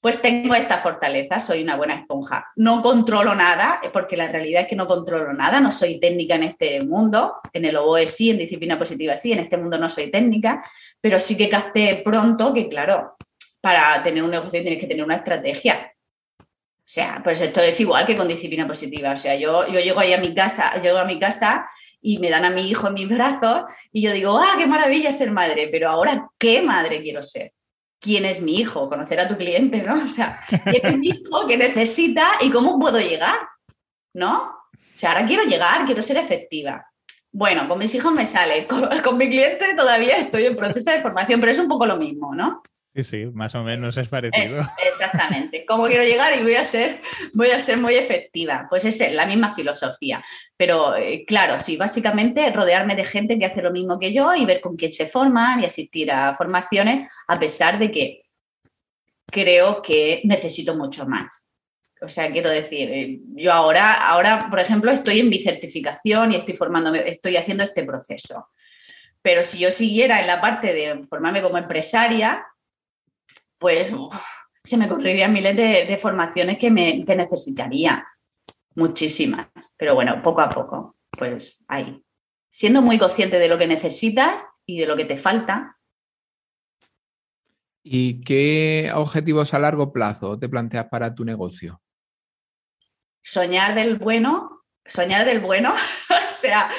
[0.00, 2.48] Pues tengo esta fortaleza, soy una buena esponja.
[2.56, 6.42] No controlo nada, porque la realidad es que no controlo nada, no soy técnica en
[6.42, 10.10] este mundo, en el OBOE sí, en disciplina positiva sí, en este mundo no soy
[10.10, 10.62] técnica,
[11.00, 13.13] pero sí que capté pronto que, claro,
[13.64, 15.90] para tener un negocio tienes que tener una estrategia.
[16.38, 16.44] O
[16.84, 19.12] sea, pues esto es igual que con disciplina positiva.
[19.12, 21.64] O sea, yo, yo llego ahí a mi casa, llego a mi casa
[22.02, 25.10] y me dan a mi hijo en mis brazos y yo digo, ah, qué maravilla
[25.12, 27.54] ser madre, pero ahora, ¿qué madre quiero ser?
[27.98, 28.86] ¿Quién es mi hijo?
[28.90, 29.94] Conocer a tu cliente, ¿no?
[29.94, 31.46] O sea, ¿quién es mi hijo?
[31.46, 32.32] ¿Qué necesita?
[32.42, 33.38] ¿Y cómo puedo llegar?
[34.12, 34.42] ¿No?
[34.74, 36.86] O sea, ahora quiero llegar, quiero ser efectiva.
[37.32, 38.68] Bueno, con mis hijos me sale,
[39.02, 42.34] con mi cliente todavía estoy en proceso de formación, pero es un poco lo mismo,
[42.34, 42.62] ¿no?
[42.94, 44.62] Sí, sí, más o menos es parecido.
[44.92, 45.64] exactamente.
[45.66, 47.00] ¿Cómo quiero llegar y voy a ser,
[47.32, 48.66] voy a ser muy efectiva?
[48.70, 50.22] Pues es la misma filosofía.
[50.56, 54.44] Pero eh, claro, sí, básicamente rodearme de gente que hace lo mismo que yo y
[54.44, 58.22] ver con quién se forman y asistir a formaciones, a pesar de que
[59.26, 61.42] creo que necesito mucho más.
[62.00, 66.36] O sea, quiero decir, eh, yo ahora, ahora, por ejemplo, estoy en mi certificación y
[66.36, 68.50] estoy formándome, estoy haciendo este proceso.
[69.20, 72.46] Pero si yo siguiera en la parte de formarme como empresaria,
[73.64, 73.94] pues
[74.62, 78.06] se me ocurrirían miles de, formaciones que, me, necesitaría,
[78.74, 79.48] muchísimas,
[79.78, 82.04] pero bueno, poco a poco, pues ahí.
[82.50, 85.78] Siendo muy consciente de lo que necesitas y de lo que te falta.
[87.82, 91.80] ¿Y qué objetivos a largo plazo te planteas para tu negocio?
[93.22, 94.53] Soñar del bueno,
[94.86, 95.72] soñar del bueno,
[96.10, 96.70] o sea,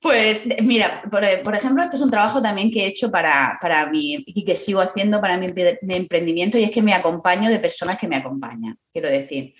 [0.00, 4.22] pues mira, por, ejemplo, esto es un trabajo también que he hecho para, para mí
[4.26, 5.46] y que sigo haciendo para mi,
[5.88, 9.54] emprendimiento y es que me acompaño de personas que me acompañan, quiero decir.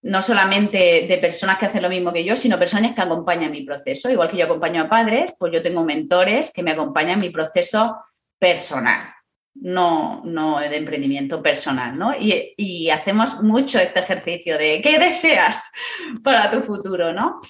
[0.00, 3.64] No solamente de personas que hacen lo mismo que yo, sino personas que acompañan mi
[3.64, 4.08] proceso.
[4.08, 7.30] Igual que yo acompaño a padres, pues yo tengo mentores que me acompañan en mi
[7.30, 7.96] proceso
[8.38, 9.12] personal,
[9.60, 12.14] no, no de emprendimiento personal, ¿no?
[12.18, 15.70] Y, y hacemos mucho este ejercicio de qué deseas
[16.22, 17.40] para tu futuro, ¿no?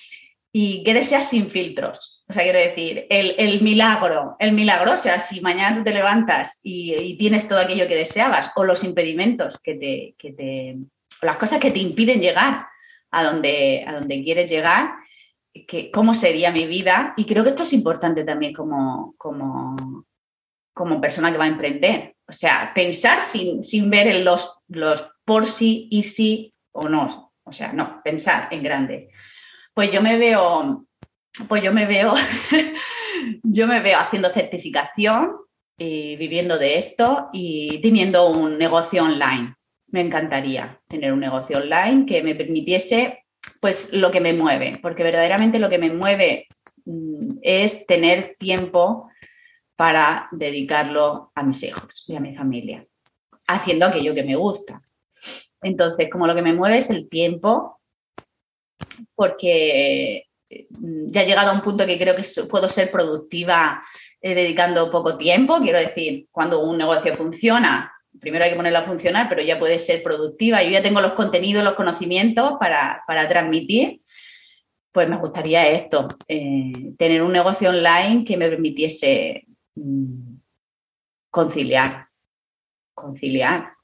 [0.53, 2.25] y qué deseas sin filtros.
[2.29, 6.61] O sea, quiero decir, el, milagro, el milagro, o sea, si mañana tú te levantas
[6.63, 10.77] y, tienes todo aquello que deseabas, o los impedimentos que te, que te,
[11.23, 12.67] o las cosas que te impiden llegar
[13.11, 14.95] a donde, a donde quieres llegar,
[15.67, 17.15] que, cómo sería mi vida.
[17.17, 20.05] Y creo que esto es importante también como, como,
[20.79, 22.15] como persona que va a emprender.
[22.27, 27.33] O sea, pensar sin, sin ver en los, los por sí y sí o no.
[27.43, 29.11] O sea, no, pensar en grande
[29.79, 30.87] pues yo me veo,
[31.47, 32.13] pues yo me veo,
[33.45, 35.31] yo me veo haciendo certificación
[35.79, 39.55] y viviendo de esto y teniendo un negocio online.
[39.87, 43.25] Me encantaría tener un negocio online que me permitiese
[43.61, 46.49] pues lo que me mueve, porque verdaderamente lo que me mueve
[46.85, 49.08] mm, es tener tiempo
[49.79, 52.85] para dedicarlo a mis hijos y a mi familia,
[53.47, 54.83] haciendo aquello que me gusta.
[55.63, 57.81] Entonces, como lo que me mueve es el tiempo,
[59.15, 63.81] porque mm, ya he llegado a un punto que creo que puedo ser productiva
[64.21, 65.61] eh, dedicando poco tiempo.
[65.61, 69.79] Quiero decir, cuando un negocio funciona, primero hay que ponerlo a funcionar, pero ya puede
[69.79, 70.61] ser productiva.
[70.65, 74.03] Yo ya tengo los contenidos, los conocimientos para, transmitir.
[74.91, 79.45] Pues me gustaría esto, eh, tener un negocio online que me permitiese
[81.31, 82.09] conciliar,
[82.95, 83.79] conciliar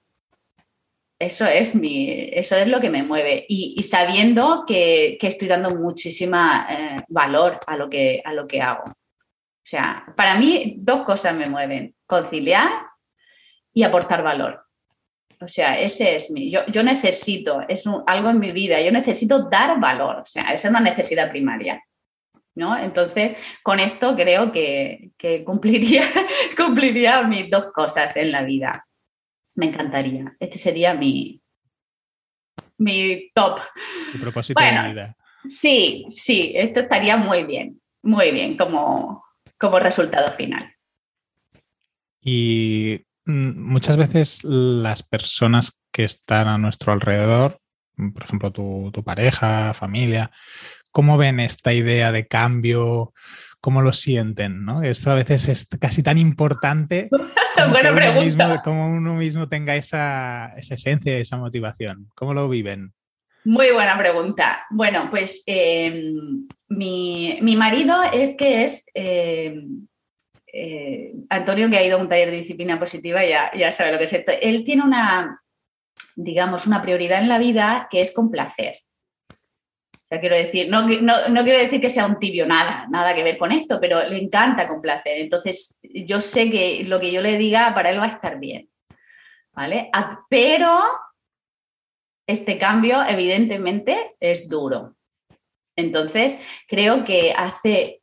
[1.18, 3.46] eso es, mi, eso es lo que me mueve.
[3.48, 8.84] Y, sabiendo que, estoy dando muchísima eh, valor a lo, que, a lo que hago.
[8.84, 12.70] O sea, para mí dos cosas me mueven, conciliar
[13.72, 14.66] y aportar valor.
[15.40, 19.78] O sea, ese es mi, yo, necesito, es algo en mi vida, yo necesito dar
[19.80, 21.82] valor, o sea, esa es una necesidad primaria.
[22.54, 22.76] ¿No?
[22.76, 26.04] Entonces, con esto creo que, que cumpliría,
[26.56, 28.86] cumpliría mis dos cosas en la vida.
[29.56, 30.32] Me encantaría.
[30.40, 31.40] Este sería mi,
[32.78, 33.60] mi top.
[34.12, 35.16] Tu propósito de vida.
[35.44, 39.24] Sí, sí, esto estaría muy bien, muy bien como,
[39.58, 40.74] como resultado final.
[42.20, 47.60] Y mm, muchas veces las personas que están a nuestro alrededor
[47.96, 50.30] por ejemplo, tu, tu pareja, familia,
[50.94, 53.12] ¿cómo ven esta idea de cambio?
[53.60, 54.64] ¿Cómo lo sienten?
[54.64, 54.82] ¿no?
[54.82, 57.08] Esto a veces es casi tan importante
[57.54, 58.24] como, Buena uno pregunta.
[58.24, 62.10] mismo, como uno mismo tenga esa, esa esencia, esa motivación.
[62.14, 62.92] ¿Cómo lo viven?
[63.44, 64.66] Muy buena pregunta.
[64.70, 66.00] Bueno, pues eh,
[66.68, 69.66] mi, mi marido es que es eh,
[70.52, 73.98] eh, Antonio, que ha ido a un taller de disciplina positiva, ya, ya sabe lo
[73.98, 74.30] que es esto.
[74.40, 75.40] Él tiene una,
[76.14, 78.83] digamos, una prioridad en la vida que es complacer.
[80.20, 83.38] Quiero decir, no, no, no quiero decir que sea un tibio, nada, nada que ver
[83.38, 85.18] con esto, pero le encanta complacer.
[85.18, 88.68] Entonces, yo sé que lo que yo le diga para él va a estar bien.
[89.52, 89.88] ¿Vale?
[89.92, 90.78] Ah, Pero
[92.26, 94.96] este cambio, evidentemente, es duro.
[95.76, 98.02] Entonces, creo que hace,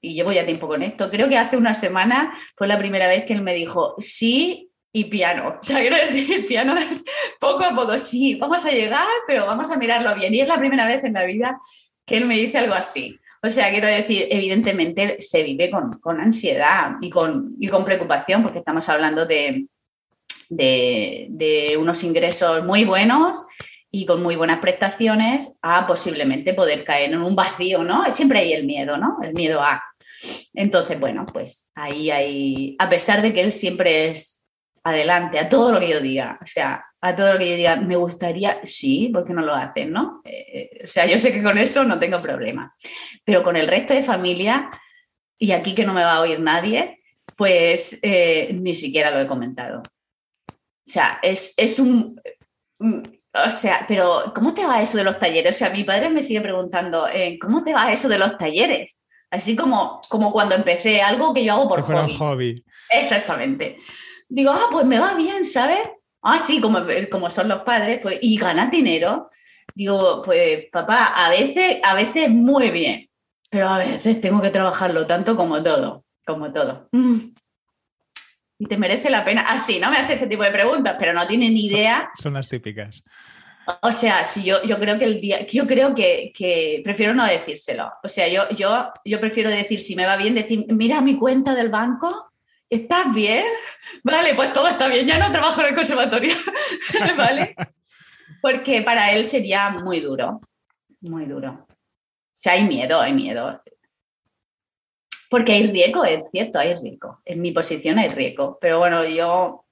[0.00, 3.24] y llevo ya tiempo con esto, creo que hace una semana fue la primera vez
[3.24, 4.65] que él me dijo sí
[4.96, 5.58] y piano.
[5.60, 7.04] O sea, quiero decir, piano es
[7.38, 10.34] poco a poco, sí, vamos a llegar, pero vamos a mirarlo bien.
[10.34, 11.60] Y es la primera vez en la vida
[12.06, 13.18] que él me dice algo así.
[13.42, 18.42] O sea, quiero decir, evidentemente se vive con, con ansiedad y con, y con preocupación,
[18.42, 19.66] porque estamos hablando de,
[20.48, 23.46] de, de unos ingresos muy buenos
[23.90, 28.10] y con muy buenas prestaciones a posiblemente poder caer en un vacío, ¿no?
[28.12, 29.18] Siempre hay el miedo, ¿no?
[29.22, 29.82] El miedo a.
[30.54, 34.45] Entonces, bueno, pues ahí hay, a pesar de que él siempre es
[34.86, 37.76] adelante a todo lo que yo diga, o sea, a todo lo que yo diga,
[37.76, 40.20] me gustaría, sí, porque no lo hacen, ¿no?
[40.24, 42.72] Eh, o sea, yo sé que con eso no tengo problema,
[43.24, 44.68] pero con el resto de familia,
[45.38, 47.02] y aquí que no me va a oír nadie,
[47.36, 49.82] pues eh, ni siquiera lo he comentado.
[50.48, 52.20] O sea, es, es un...
[52.78, 55.56] O sea, pero ¿cómo te va eso de los talleres?
[55.56, 59.00] O sea, mi padre me sigue preguntando, eh, ¿cómo te va eso de los talleres?
[59.30, 62.64] Así como, como cuando empecé, algo que yo hago por hobby.
[62.88, 63.76] Exactamente.
[64.28, 65.88] Digo, ah, pues me va bien, ¿sabes?
[66.22, 69.30] Ah, sí, como, como son los padres, pues, y ganas dinero.
[69.74, 73.08] Digo, pues papá, a veces, a veces muy bien,
[73.50, 76.88] pero a veces tengo que trabajarlo tanto como todo, como todo.
[76.92, 77.16] Mm.
[78.58, 79.44] Y te merece la pena.
[79.46, 82.10] Ah, sí, no me hace ese tipo de preguntas, pero no tiene ni idea.
[82.14, 83.02] Son, son las típicas.
[83.82, 87.26] O sea, si yo, yo creo que el día, yo creo que, que, prefiero no
[87.26, 87.92] decírselo.
[88.02, 91.54] O sea, yo, yo, yo prefiero decir, si me va bien, decir, mira mi cuenta
[91.54, 92.32] del banco,
[92.70, 93.44] ¿estás bien?
[94.02, 96.34] Vale, pues todo está bien, ya no trabajo en el conservatorio,
[97.16, 97.54] ¿vale?
[98.42, 100.40] Porque para él sería muy duro,
[101.00, 101.66] muy duro.
[101.68, 103.62] O sea, hay miedo, hay miedo.
[105.28, 107.20] Porque hay riesgo, es cierto, hay riesgo.
[107.24, 108.58] En mi posición hay riesgo.
[108.60, 109.64] Pero bueno, yo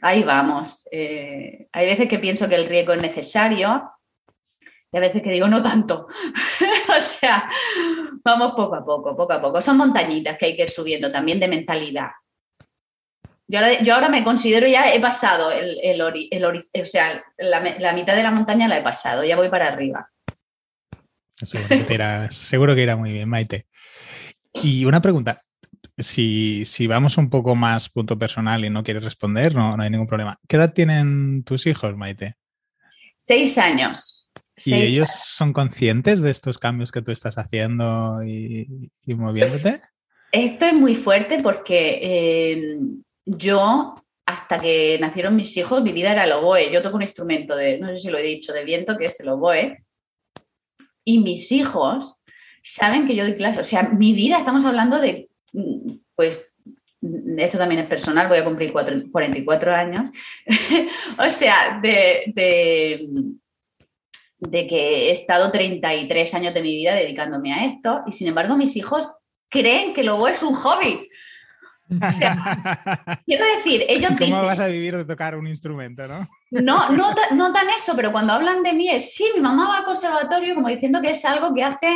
[0.00, 0.88] ahí vamos.
[0.90, 3.90] Eh, hay veces que pienso que el riesgo es necesario
[4.94, 6.06] y a veces que digo no tanto.
[6.96, 7.50] o sea,
[8.24, 9.60] vamos poco a poco, poco a poco.
[9.60, 12.10] Son montañitas que hay que ir subiendo también de mentalidad.
[13.46, 16.84] Yo ahora, yo ahora me considero ya, he pasado el, el, ori, el ori, o
[16.84, 20.10] sea, la, la, mitad de la montaña la he pasado, ya voy para arriba.
[21.36, 23.66] Seguro que, irá, seguro que irá muy bien, Maite.
[24.62, 25.42] Y una pregunta,
[25.98, 29.90] si, si, vamos un poco más punto personal y no quieres responder, no, no, hay
[29.90, 30.38] ningún problema.
[30.48, 32.36] ¿Qué edad tienen tus hijos, Maite?
[33.16, 34.26] Seis años.
[34.56, 35.24] ¿Y ellos años.
[35.36, 39.70] son conscientes de estos cambios que tú estás haciendo y, y moviéndote?
[39.70, 39.82] Pues,
[40.34, 42.78] esto es muy fuerte porque eh,
[43.24, 43.94] yo,
[44.26, 46.70] hasta que nacieron mis hijos, mi vida era el oboe.
[46.72, 49.20] Yo toco un instrumento de, no sé si lo he dicho, de viento, que es
[49.20, 49.84] el oboe.
[51.04, 52.16] Y mis hijos
[52.62, 53.66] saben que yo doy clases.
[53.66, 55.28] O sea, mi vida, estamos hablando de,
[56.14, 56.50] pues,
[57.38, 60.10] esto también es personal, voy a cumplir cuatro, 44 años.
[61.18, 63.06] o sea, de, de,
[64.66, 68.76] que he estado 33 años de mi vida dedicándome a esto y sin embargo mis
[68.76, 69.10] hijos
[69.48, 71.08] creen que lo es un hobby.
[71.90, 76.26] O sea, quiero decir, ellos ¿Cómo dicen, vas a vivir de tocar un instrumento, no?
[76.50, 79.78] No, no, no tan eso, pero cuando hablan de mí es, sí, mi mamá va
[79.78, 81.88] al conservatorio como diciendo que es algo que hace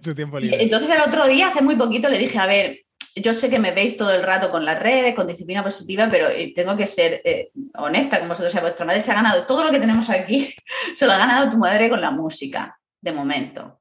[0.00, 0.62] su tiempo libre.
[0.62, 2.80] Entonces el otro día, hace muy poquito, le dije, a ver,
[3.16, 6.28] yo sé que me veis todo el rato con las redes, con disciplina positiva, pero
[6.54, 8.52] tengo que ser eh, honesta con vosotros.
[8.52, 10.54] O sea, vuestra madre se ha ganado todo lo que tenemos aquí,
[10.94, 13.77] se lo ha ganado tu madre con la música, de momento.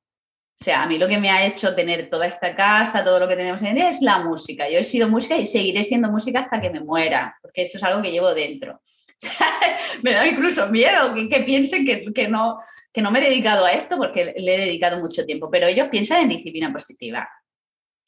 [0.59, 3.27] O sea, a mí lo que me ha hecho tener toda esta casa, todo lo
[3.27, 4.67] que tenemos en día es la música.
[4.67, 7.83] Yo he sido música y seguiré siendo música hasta que me muera, porque eso es
[7.83, 8.81] algo que llevo dentro.
[10.03, 12.57] me da incluso miedo que, que piensen que, que, no,
[12.91, 15.89] que no me he dedicado a esto porque le he dedicado mucho tiempo, pero ellos
[15.89, 17.29] piensan en disciplina positiva.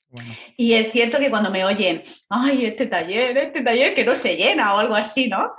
[0.08, 0.34] Bueno.
[0.58, 4.36] Y es cierto que cuando me oyen, ay, este taller, este taller que no se
[4.36, 5.54] llena o algo así, ¿no?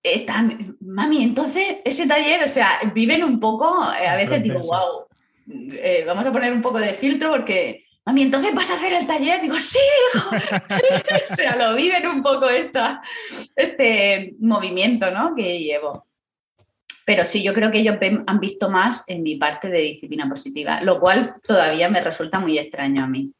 [0.00, 5.06] Están, mami, entonces ese taller, o sea, viven un poco, eh, a veces digo, wow,
[5.48, 9.06] eh, vamos a poner un poco de filtro porque, mami, entonces vas a hacer el
[9.06, 9.40] taller.
[9.42, 9.78] Digo, sí,
[10.14, 10.30] hijo.
[11.32, 13.02] o sea, lo viven un poco esta,
[13.56, 15.34] este movimiento ¿no?
[15.34, 16.06] que llevo.
[17.04, 20.80] pero sí, yo creo que ellos han visto más en mi parte de disciplina positiva,
[20.82, 23.32] lo cual todavía me resulta muy extraño a mí.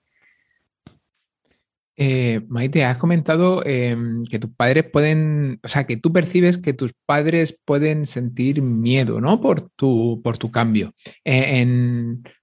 [1.97, 6.73] Eh, Maite, has comentado em, que tus padres pueden, o sea, que tú percibes que
[6.73, 9.41] tus padres pueden sentir miedo, ¿no?
[9.41, 10.95] Por tu, por tu cambio.
[11.25, 11.67] Eh,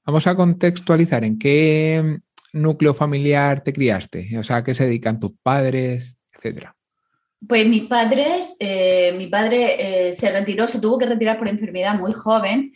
[0.06, 2.20] vamos a contextualizar, ¿en qué
[2.54, 4.38] núcleo familiar te criaste?
[4.38, 6.76] O sea, ¿a qué se dedican tus padres, etcétera?
[7.48, 12.12] Pues mis padres, eh, mi padre se retiró, se tuvo que retirar por enfermedad muy
[12.12, 12.72] joven.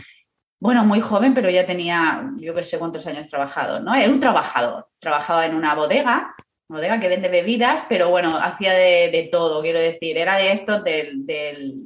[0.60, 3.94] Bueno, muy joven, pero ya tenía, yo qué sé cuántos años trabajado, ¿no?
[3.94, 4.88] Era un trabajador.
[5.00, 6.34] Trabajaba en una bodega
[6.74, 11.78] bodega que vende bebidas, pero bueno, hacía de, todo, quiero decir, era de estos de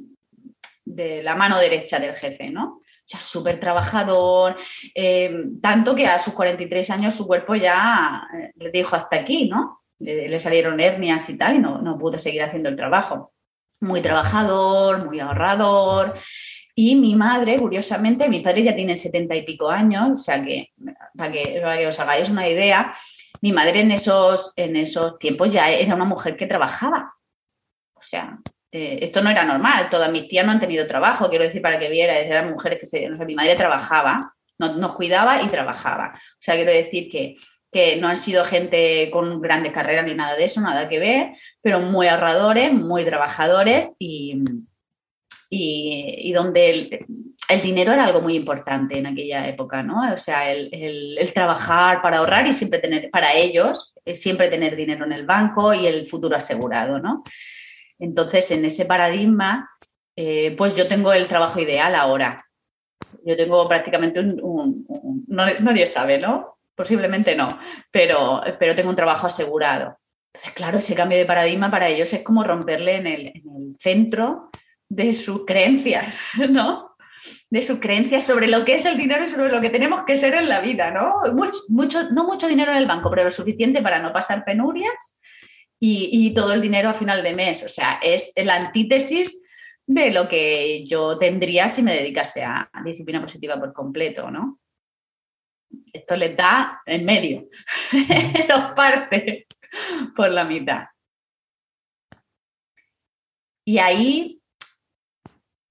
[1.22, 2.80] la mano derecha del jefe, ¿no?
[3.08, 4.54] O sea, súper trabajador,
[4.94, 5.32] eh,
[5.62, 9.80] tanto que a sus 43 años su cuerpo ya eh, le dijo hasta aquí, ¿no?
[9.98, 13.32] Le, salieron hernias y tal y no, no pudo seguir haciendo el trabajo.
[13.80, 16.12] Muy trabajador, muy ahorrador.
[16.74, 20.72] Y mi madre, curiosamente, mi padre ya tiene setenta y pico años, o sea que,
[21.16, 22.92] para que os hagáis una idea,
[23.40, 27.14] mi madre en esos, en esos tiempos ya era una mujer que trabajaba.
[27.94, 28.38] O sea,
[28.70, 29.88] eh, esto no era normal.
[29.90, 32.86] Todas mis tías no han tenido trabajo, quiero decir, para que vieras, eran mujeres que
[32.86, 33.08] se.
[33.10, 36.12] mi madre trabajaba, nos, cuidaba y trabajaba.
[36.14, 37.36] O sea, quiero decir que,
[37.72, 41.32] que no han sido gente con grandes carreras ni nada de eso, nada que ver,
[41.62, 44.42] pero muy ahorradores, muy trabajadores y,
[45.50, 47.06] y, donde
[47.48, 50.12] el, el, dinero era algo muy importante en aquella época, ¿no?
[50.12, 54.76] O sea, el, el, trabajar para ahorrar y siempre tener, para ellos, eh, siempre tener
[54.76, 57.22] dinero en el banco y el futuro asegurado, ¿no?
[57.98, 59.68] Entonces, en ese paradigma,
[60.16, 62.44] eh, pues yo tengo el trabajo ideal ahora.
[63.24, 64.86] Yo tengo prácticamente un,
[65.28, 66.58] no, nadie sabe, ¿no?
[66.74, 67.48] Posiblemente no,
[67.90, 69.98] pero, pero tengo un trabajo asegurado.
[70.32, 73.76] Entonces, claro, ese cambio de paradigma para ellos es como romperle en el, en el
[73.76, 74.50] centro
[74.88, 76.18] de sus creencias,
[76.50, 76.87] ¿no?
[77.50, 80.16] De sus creencias sobre lo que es el dinero y sobre lo que tenemos que
[80.16, 81.14] ser en la vida, ¿no?
[81.68, 85.18] Mucho, no mucho dinero en el banco, pero lo suficiente para no pasar penurias
[85.80, 87.62] y, todo el dinero a final de mes.
[87.62, 89.40] O sea, es la antítesis
[89.86, 94.60] de lo que yo tendría si me dedicase a disciplina positiva por completo, ¿no?
[95.92, 97.48] Esto les da en medio,
[98.48, 99.46] los parte
[100.14, 100.86] por la mitad.
[103.64, 104.37] Y ahí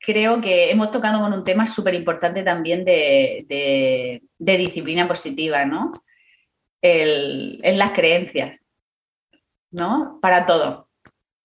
[0.07, 5.91] creo que hemos tocado con un tema súper importante también de, disciplina positiva, ¿no?
[6.81, 8.57] es las creencias,
[9.69, 10.19] ¿no?
[10.21, 10.87] Para todo.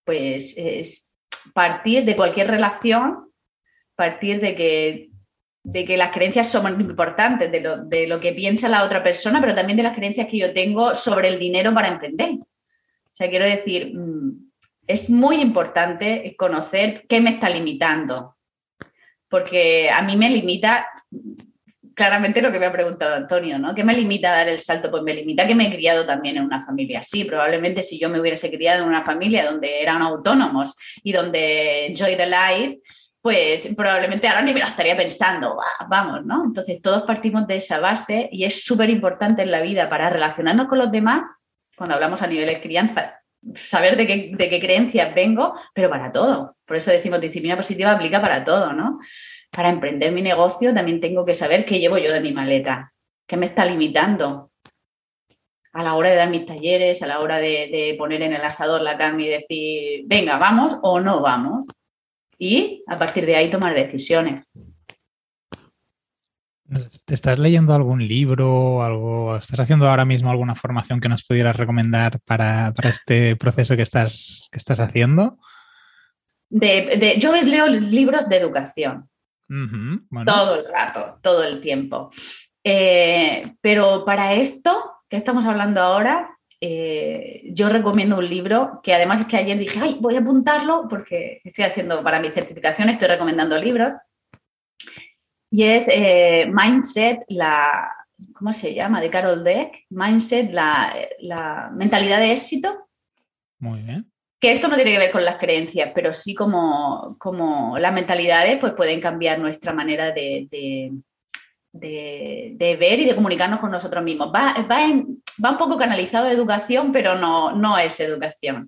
[0.05, 1.13] Pues es
[1.53, 3.33] partir de cualquier relación,
[3.97, 5.11] partir de que,
[5.65, 9.41] de que las creencias son importantes, de lo, de lo que piensa la otra persona,
[9.41, 12.35] pero también de las creencias que yo tengo sobre el dinero para emprender.
[12.35, 14.53] O sea, quiero decir, mm,
[14.87, 18.37] es muy importante conocer qué me está limitando,
[19.33, 20.87] porque a mí me limita
[21.95, 23.75] claramente lo que me ha preguntado Antonio, ¿no?
[23.75, 24.91] ¿Qué me limita a dar el salto?
[24.91, 27.25] Pues me limita que me he criado también en una familia así.
[27.25, 32.15] Probablemente si yo me hubiese criado en una familia donde eran autónomos y donde enjoy
[32.15, 32.79] the life,
[33.23, 35.57] pues probablemente ahora ni me lo estaría pensando,
[35.89, 36.45] vamos, ¿no?
[36.45, 40.67] Entonces todos partimos de esa base y es súper importante en la vida para relacionarnos
[40.67, 41.23] con los demás,
[41.75, 43.22] cuando hablamos a nivel de crianza,
[43.55, 46.57] saber de qué, de qué creencias vengo, pero para todo.
[46.65, 49.01] Por eso decimos disciplina positiva aplica para todo, ¿no?
[49.51, 52.93] Para emprender mi negocio también tengo que saber qué llevo yo de mi maleta,
[53.27, 54.51] qué me está limitando
[55.75, 58.43] a la hora de dar mis talleres, a la hora de, de poner en el
[58.43, 61.67] asador la carne y decir, venga, vamos o no vamos.
[62.39, 64.45] Y a partir de ahí tomar decisiones.
[67.05, 68.83] ¿Te estás leyendo algún libro?
[68.83, 73.83] Algo, ¿Estás haciendo ahora mismo alguna formación que nos pudieras recomendar para, este proceso que
[73.83, 75.39] estás, que estás haciendo?
[76.49, 79.09] De, yo leo libros de educación.
[80.27, 82.11] Todo el rato, todo el tiempo.
[82.65, 89.21] Eh, pero para esto que estamos hablando ahora, eh, yo recomiendo un libro que además
[89.21, 93.09] es que ayer dije, ay, voy a apuntarlo porque estoy haciendo para mi certificación, estoy
[93.09, 93.93] recomendando libros
[95.53, 97.95] y es eh, Mindset, la,
[98.33, 99.03] ¿cómo se llama?
[99.03, 99.85] De Carol Deck.
[99.91, 102.89] Mindset, la, mentalidad de éxito.
[103.59, 104.11] Muy bien.
[104.41, 108.59] Que esto no tiene que ver con las creencias, pero sí como, como las mentalidades
[108.61, 110.49] pues pueden cambiar nuestra manera de,
[111.71, 114.33] de, ver y de comunicarnos con nosotros mismos.
[114.35, 114.79] Va, va,
[115.45, 118.67] va un poco canalizado de educación, pero no, no es educación.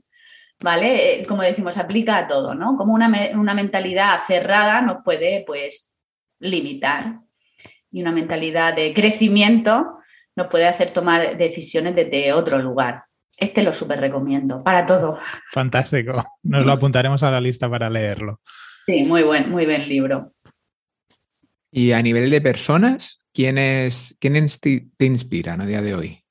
[0.63, 1.23] ¿Vale?
[1.23, 2.77] Eh, como decimos, aplica a todo, ¿no?
[2.77, 5.94] Como una, una mentalidad cerrada nos puede, pues,
[6.39, 7.21] limitar.
[7.91, 9.99] Y una mentalidad de crecimiento
[10.37, 13.05] nos puede hacer tomar decisiones desde otro lugar.
[13.37, 15.19] Este lo súper recomiendo para todo.
[15.51, 16.25] Fantástico.
[16.43, 18.41] Nos lo apuntaremos a la lista para leerlo.
[18.87, 20.33] Sí, muy buen, muy buen libro.
[21.71, 26.25] Y a nivel de personas, ¿quiénes, quiénes te, te inspiran a día de hoy?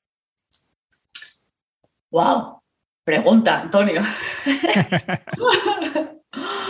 [2.12, 2.62] ¡Wow!
[3.04, 4.02] Pregunta, Antonio.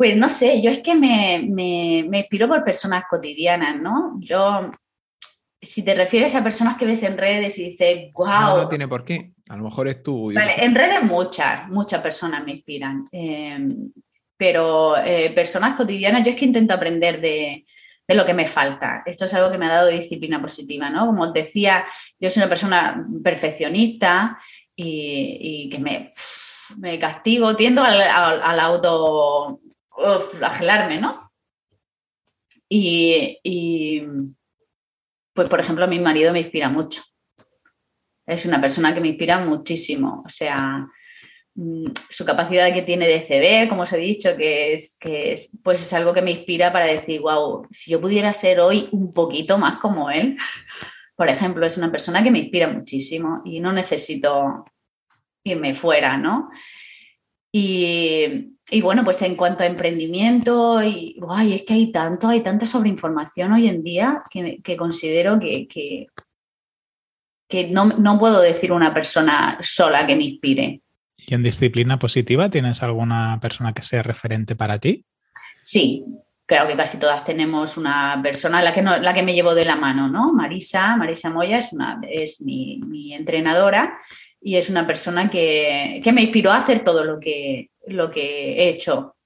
[0.00, 4.14] pues no sé, yo es que me, me, me inspiro por personas cotidianas, ¿no?
[4.18, 4.70] Yo,
[5.60, 8.26] si te refieres a personas que ves en redes y dices, wow.
[8.26, 9.32] No, no tiene por qué.
[9.50, 10.32] A lo mejor es tú.
[10.34, 13.08] Vale, en redes muchas, muchas personas me inspiran.
[13.12, 13.58] Eh,
[14.38, 17.66] pero eh, personas cotidianas, yo es que intento aprender de,
[18.08, 19.02] de, lo que me falta.
[19.04, 21.08] Esto es algo que me ha dado disciplina positiva, ¿no?
[21.08, 21.84] Como os decía,
[22.18, 24.38] yo soy una persona perfeccionista
[24.74, 25.36] y,
[25.66, 26.08] y que me,
[26.78, 29.60] me, castigo, tiendo al, al, al auto
[30.20, 31.30] flagelarme, ¿no?
[32.68, 34.02] Y, y,
[35.34, 37.02] pues, por ejemplo, mi marido me inspira mucho.
[38.26, 40.22] Es una persona que me inspira muchísimo.
[40.24, 40.86] O sea,
[41.54, 45.58] mm, su capacidad que tiene de ceder, como os he dicho, que es, que es,
[45.64, 49.12] pues es algo que me inspira para decir, wow, si yo pudiera ser hoy un
[49.12, 50.36] poquito más como él,
[51.16, 54.64] por ejemplo, es una persona que me inspira muchísimo y no necesito
[55.44, 56.50] irme fuera, ¿no?
[57.52, 62.42] Y, y, bueno, pues en cuanto a emprendimiento, y, ay, es que hay tanto, hay
[62.42, 66.06] tanta sobreinformación hoy en día que, que considero que, que,
[67.48, 70.82] que no, no, puedo decir una persona sola que me inspire.
[71.16, 75.04] ¿Y en disciplina positiva tienes alguna persona que sea referente para ti?
[75.60, 76.04] Sí,
[76.46, 79.64] creo que casi todas tenemos una persona, la que, no, la que me llevo de
[79.64, 80.32] la mano, ¿no?
[80.32, 83.98] Marisa, Marisa Moya es, una, es mi, mi entrenadora
[84.40, 88.54] y es una persona que, que, me inspiró a hacer todo lo que, lo que
[88.54, 89.16] he hecho.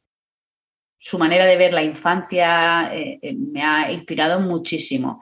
[0.99, 5.21] Su manera de ver la infancia eh, me ha inspirado muchísimo.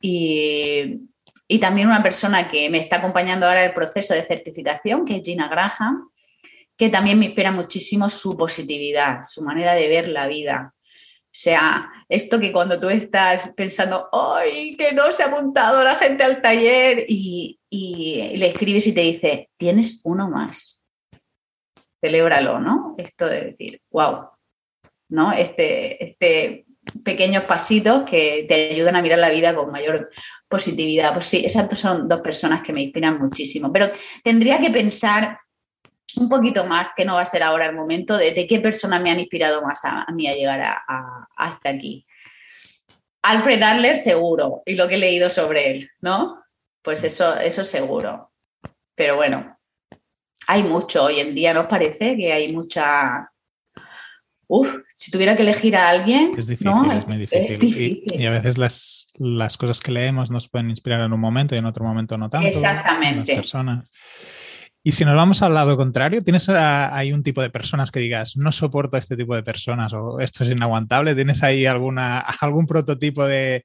[0.00, 1.00] Y,
[1.48, 5.16] y, también una persona que me está acompañando ahora en el proceso de certificación, que
[5.16, 6.10] es Gina Graham,
[6.76, 10.74] que también me inspira muchísimo su positividad, su manera de ver la vida.
[11.34, 16.24] Sea, esto que cuando tú estás pensando, ¡ay, que no se ha montado la gente
[16.24, 17.06] al taller!
[17.08, 20.84] Y, y le escribes y te dice, tienes uno más.
[22.04, 22.94] Celébralo, ¿no?
[22.98, 24.28] Esto de decir, wow,
[25.08, 25.32] ¿no?
[25.32, 26.66] Este, este
[27.04, 30.10] pequeños pasitos que te ayudan a mirar la vida con mayor
[30.48, 31.12] positividad.
[31.12, 33.72] Pues sí, esas son dos personas que me inspiran muchísimo.
[33.72, 33.90] Pero
[34.22, 35.38] tendría que pensar
[36.16, 39.00] un poquito más, que no va a ser ahora el momento, de, de qué personas
[39.00, 42.06] me han inspirado más a, a mí a llegar a, a, hasta aquí.
[43.22, 46.42] Alfred Adler seguro, y lo que he leído sobre él, ¿no?
[46.82, 48.32] Pues eso, eso seguro.
[48.94, 49.56] Pero bueno,
[50.48, 52.16] hay mucho hoy en día, ¿nos parece?
[52.16, 53.28] Que hay mucha...
[54.48, 56.32] Uf, si tuviera que elegir a alguien...
[56.36, 56.92] Es difícil, ¿no?
[56.92, 57.52] es muy difícil.
[57.52, 58.02] Es difícil.
[58.06, 61.54] Y, y, a veces las, las cosas que leemos nos pueden inspirar en un momento
[61.54, 62.46] y en otro momento no tanto.
[62.46, 63.34] Exactamente.
[63.34, 63.88] personas.
[64.84, 68.36] Y si nos vamos al lado contrario, ¿tienes ahí un tipo de personas que digas,
[68.36, 71.14] no soporto a este tipo de personas o esto es inaguantable?
[71.14, 73.64] ¿Tienes ahí alguna, algún prototipo de,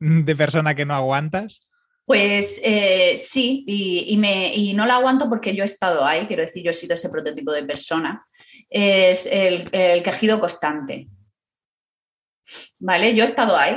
[0.00, 1.68] de persona que no aguantas?
[2.06, 6.26] Pues eh, sí, y, y, me, y, no la aguanto porque yo he estado ahí,
[6.26, 8.26] quiero decir, yo he sido ese prototipo de persona.
[8.68, 11.08] Es el, el quejido constante.
[12.78, 13.14] ¿Vale?
[13.14, 13.76] Yo he estado ahí,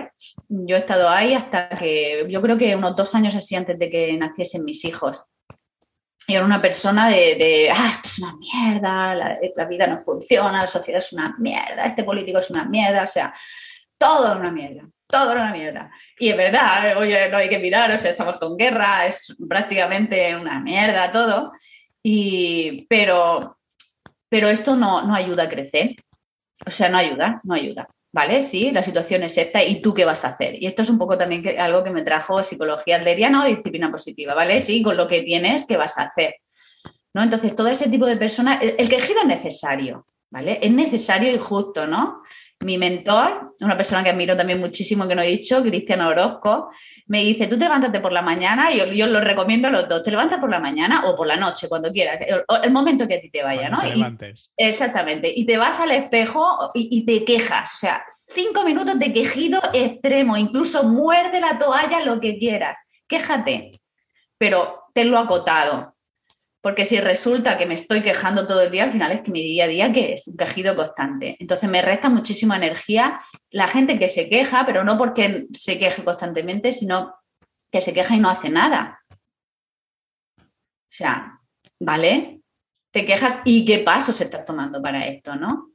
[0.49, 3.89] yo he estado ahí hasta que, yo creo que unos dos años así antes de
[3.89, 5.21] que naciesen mis hijos.
[6.29, 10.67] Y era una persona de, ah, esto es una mierda, la, vida no funciona, la
[10.67, 13.33] sociedad es una mierda, este político es una mierda, o sea,
[13.97, 15.89] todo es una mierda, todo es una mierda.
[16.19, 20.35] Y es verdad, oye, no hay que mirar, o sea, estamos con guerra, es prácticamente
[20.35, 21.53] una mierda todo.
[22.03, 23.57] Y, pero,
[24.27, 25.95] pero esto no, no ayuda a crecer.
[26.65, 27.87] O sea, no ayuda, no ayuda.
[28.13, 28.41] ¿Vale?
[28.41, 30.61] Sí, la situación es esta y tú qué vas a hacer.
[30.61, 33.91] Y esto es un poco también que, algo que me trajo psicología adleriana o disciplina
[33.91, 34.61] positiva, ¿vale?
[34.61, 36.35] Sí, con lo que tienes, ¿qué vas a hacer?
[37.13, 37.23] ¿No?
[37.23, 40.59] Entonces, todo ese tipo de personas, el, el quejido es necesario, ¿vale?
[40.61, 42.21] Es necesario y justo, ¿no?
[42.61, 46.69] Mi mentor, una persona que admiro también muchísimo, que no he dicho, Cristian Orozco,
[47.07, 49.87] me dice, tú te levántate por la mañana, y yo, yo lo recomiendo a los
[49.87, 53.07] dos, te levantas por la mañana o por la noche, cuando quieras, el, el momento
[53.07, 53.89] que a ti te vaya, cuando ¿no?
[53.89, 54.51] Te levantes.
[54.57, 58.97] Y, exactamente, y te vas al espejo y, y, te quejas, o sea, cinco minutos
[58.97, 62.77] de quejido extremo, incluso muerde la toalla, lo que quieras,
[63.07, 63.71] quéjate,
[64.37, 65.95] pero tenlo acotado,
[66.61, 69.43] porque si resulta que me estoy quejando todo el día, al final es que mi
[69.43, 71.37] día a día que es un quejido constante.
[71.39, 73.19] Entonces me resta muchísima energía
[73.51, 77.15] la gente que se queja, pero no porque se queje constantemente, sino
[77.71, 78.99] que se queja y no hace nada.
[80.39, 80.43] O
[80.89, 81.39] sea,
[81.79, 82.41] ¿vale?
[82.91, 85.69] Te quejas y qué pasos estás tomando para esto, ¿no?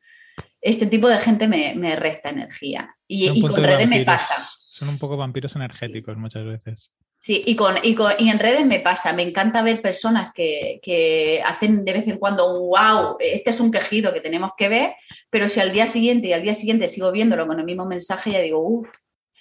[0.60, 2.94] Este tipo de gente me, me resta energía.
[3.06, 4.44] Y, y con redes me pasa.
[4.44, 6.92] Son un poco vampiros energéticos muchas veces.
[7.24, 10.80] Sí, y, con, y, con, y, en redes me pasa, me encanta ver personas que,
[10.82, 14.68] que, hacen de vez en cuando un wow, este es un quejido que tenemos que
[14.68, 14.94] ver,
[15.30, 18.32] pero si al día siguiente y al día siguiente sigo viéndolo con el mismo mensaje,
[18.32, 18.90] ya digo, uff,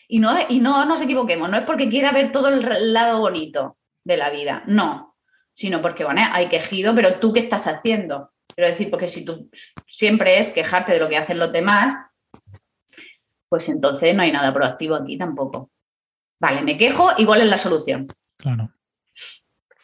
[0.08, 3.80] Y no, y no nos equivoquemos, no es porque quiera ver todo el lado bonito
[4.04, 5.18] de la vida, no,
[5.52, 8.30] sino porque, bueno, hay quejido, pero tú qué estás haciendo.
[8.54, 9.50] Quiero decir, porque si tú
[9.88, 11.96] siempre es quejarte de lo que hacen los demás,
[13.50, 15.72] pues entonces no hay nada proactivo aquí tampoco.
[16.42, 18.08] Vale, me quejo, igual es la solución.
[18.36, 18.72] Claro.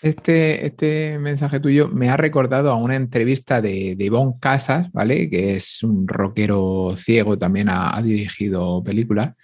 [0.01, 5.29] Este, este mensaje tuyo me ha recordado a una entrevista de, de Ivonne Casas, ¿vale?
[5.29, 9.35] Que es un rockero ciego, también ha, dirigido películas,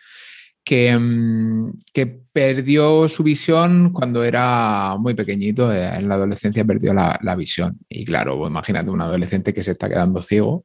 [0.64, 6.95] que, mm, que, perdió su visión cuando era muy pequeñito, eh, en la adolescencia perdió
[6.95, 7.78] la, visión.
[7.88, 10.64] Y claro, pues imagínate un adolescente que se está quedando ciego,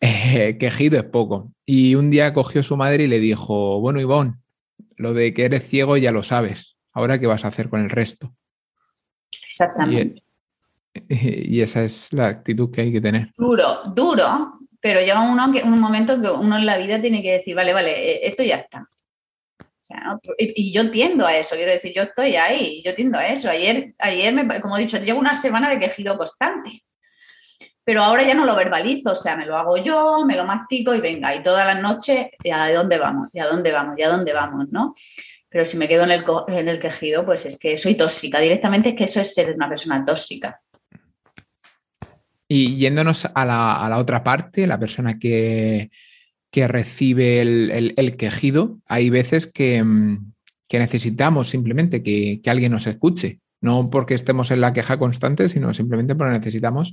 [0.00, 1.52] eh, quejido es poco.
[1.66, 4.36] Y un día cogió su madre y le dijo, bueno, Ivonne,
[4.98, 7.88] lo de que eres ciego ya lo sabes, ahora qué vas a hacer con el
[7.88, 8.34] resto.
[9.46, 10.22] Exactamente.
[11.08, 13.32] Y, esa es la actitud que hay que tener.
[13.36, 17.32] Duro, duro, pero llega uno que, un momento que uno en la vida tiene que
[17.32, 18.86] decir, vale, vale, eh, esto ya está.
[20.38, 23.48] y, yo tiendo a eso, quiero decir, yo estoy ahí, yo tiendo a eso.
[23.48, 26.84] Ayer, ayer me, como he dicho, llevo una semana de quejido constante.
[27.88, 30.94] Pero ahora ya no lo verbalizo, o sea, me lo hago yo, me lo mastico
[30.94, 33.28] y venga, y todas las noches, ¿y a dónde vamos?
[33.32, 33.94] ¿Y a dónde vamos?
[33.96, 34.66] ¿Y a dónde vamos?
[34.70, 34.94] ¿No?
[35.48, 38.40] Pero si me quedo en el, en el quejido, pues es que soy tóxica.
[38.40, 40.60] Directamente es que eso es ser una persona tóxica.
[42.46, 45.88] Y yéndonos a la, otra parte, la persona que,
[46.52, 50.32] recibe el, quejido, hay veces que, mm,
[50.70, 53.38] necesitamos simplemente que, alguien nos escuche.
[53.62, 56.92] No porque estemos en la queja constante, sino simplemente porque necesitamos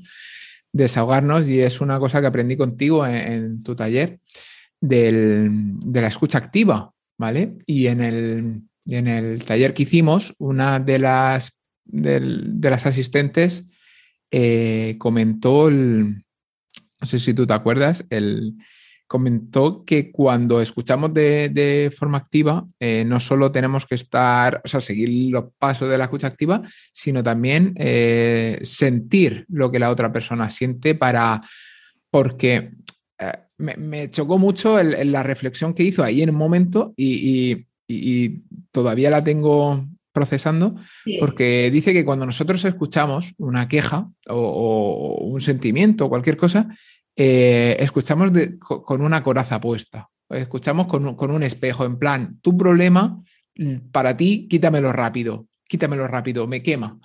[0.76, 1.50] desahogarnos.
[1.50, 4.20] Y es una cosa que aprendí contigo en, tu taller
[4.82, 5.50] de
[5.94, 6.96] la escucha activa.
[7.18, 7.58] ¿vale?
[7.66, 11.54] Y en el, en el taller que hicimos, una de las,
[11.86, 12.20] de,
[12.62, 13.66] las asistentes
[14.32, 16.22] eh, comentó, no
[17.04, 18.54] sé si tú te acuerdas, el,
[19.08, 24.82] comentó que cuando escuchamos de, forma activa, eh, no solo tenemos que estar, o sea,
[24.82, 30.12] seguir los pasos de la escucha activa, sino también eh, sentir lo que la otra
[30.12, 31.42] persona siente para,
[32.10, 32.72] porque
[33.58, 37.66] me, chocó mucho la reflexión que hizo ahí en un momento y,
[38.72, 40.76] todavía la tengo procesando,
[41.20, 46.68] porque dice que cuando nosotros escuchamos una queja o, un sentimiento o cualquier cosa,
[47.16, 53.22] eh, escuchamos con una coraza puesta, escuchamos con, un espejo, en plan, tu problema
[53.92, 57.00] para ti, quítamelo rápido, quítamelo rápido, me quema.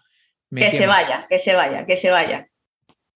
[0.54, 2.48] que se vaya, que se vaya, que se vaya.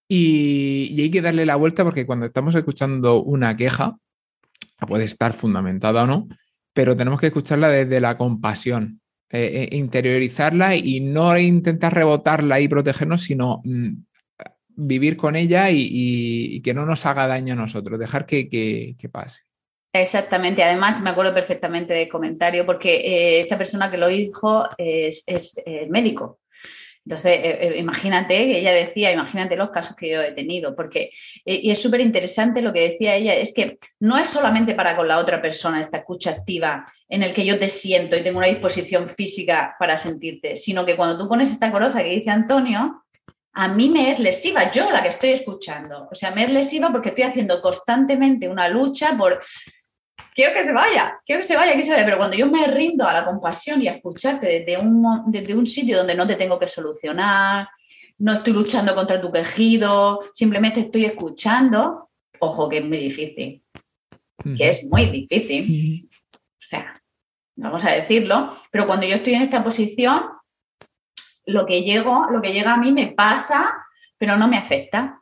[0.07, 3.97] Y, hay que darle la vuelta porque cuando estamos escuchando una queja,
[4.87, 6.27] puede estar fundamentada o no,
[6.73, 12.67] pero tenemos que escucharla desde la compasión, eh, eh, interiorizarla y no intentar rebotarla y
[12.67, 13.93] protegernos, sino mm,
[14.75, 19.41] vivir con ella y, que no nos haga daño a nosotros, dejar que, pase.
[19.93, 25.23] Exactamente, además me acuerdo perfectamente del comentario porque eh, esta persona que lo dijo es,
[25.27, 26.39] es médico.
[27.05, 31.11] Entonces, eh, eh, imagínate, ella decía, imagínate los casos que yo he tenido, porque,
[31.45, 34.95] eh, y es súper interesante lo que decía ella, es que no es solamente para
[34.95, 38.39] con la otra persona esta escucha activa en el que yo te siento y tengo
[38.39, 43.04] una disposición física para sentirte, sino que cuando tú pones esta coroza que dice Antonio,
[43.57, 46.09] a mí me es lesiva, yo la que estoy escuchando.
[46.11, 49.41] O sea, me es lesiva porque estoy haciendo constantemente una lucha por
[50.33, 52.67] quiero que se vaya, quiero que se vaya, que se vaya, pero cuando yo me
[52.67, 56.35] rindo a la compasión y a escucharte desde un, desde un sitio donde no te
[56.35, 57.69] tengo que solucionar,
[58.17, 63.63] no estoy luchando contra tu quejido, simplemente estoy escuchando, ojo que es muy difícil,
[64.57, 66.09] que es muy difícil.
[66.33, 66.93] O sea,
[67.55, 70.21] vamos a decirlo, pero cuando yo estoy en esta posición,
[71.45, 73.85] lo que llego, lo que llega a mí me pasa,
[74.17, 75.21] pero no me afecta.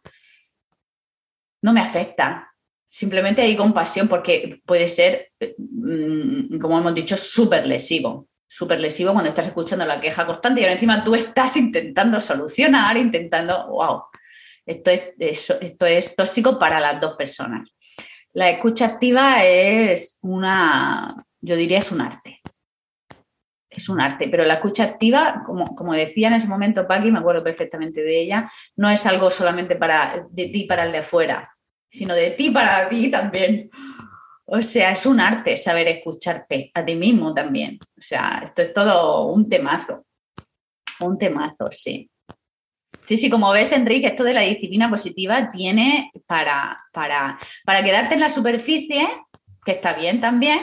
[1.62, 2.54] No me afecta
[2.94, 8.28] simplemente hay compasión porque puede ser, mm, como hemos dicho, súper lesivo.
[8.48, 12.96] Súper lesivo cuando estás escuchando la queja constante y ahora encima tú estás intentando solucionar,
[12.98, 14.04] intentando, wow,
[14.64, 17.68] esto es, esto es tóxico para las dos personas.
[18.34, 22.43] La escucha activa es una, yo diría, es un arte.
[23.76, 27.20] Es un arte, pero la escucha activa, como, como decía en ese momento Paqui, me
[27.20, 31.56] acuerdo perfectamente de ella, no es algo solamente para, de ti para el de afuera,
[31.90, 33.70] sino de ti para ti también.
[34.46, 37.80] O sea, es un arte saber escucharte a ti mismo también.
[37.98, 40.06] O sea, esto es todo un temazo.
[41.00, 42.10] Un temazo, sí.
[43.02, 48.14] Sí, sí, como ves, Enrique, esto de la disciplina positiva tiene para, para, para quedarte
[48.14, 49.08] en la superficie,
[49.66, 50.62] que está bien también,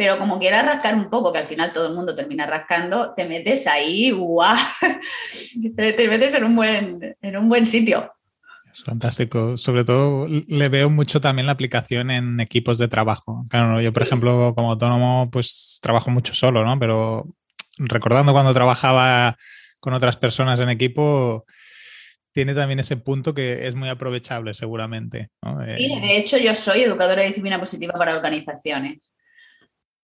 [0.00, 3.26] pero como quieras rascar un poco, que al final todo el mundo termina rascando, te
[3.26, 4.56] metes ahí, ¡guau!
[5.76, 8.10] te metes en un buen, en un buen sitio.
[8.72, 9.58] Es fantástico.
[9.58, 13.44] Sobre todo le veo mucho también la aplicación en equipos de trabajo.
[13.50, 16.78] Claro, yo, por ejemplo, como autónomo, pues trabajo mucho solo, ¿no?
[16.78, 17.26] Pero
[17.76, 19.36] recordando cuando trabajaba
[19.80, 21.44] con otras personas en equipo,
[22.32, 25.28] tiene también ese punto que es muy aprovechable seguramente.
[25.76, 29.10] Sí, eh, de hecho yo soy educadora de disciplina positiva para organizaciones.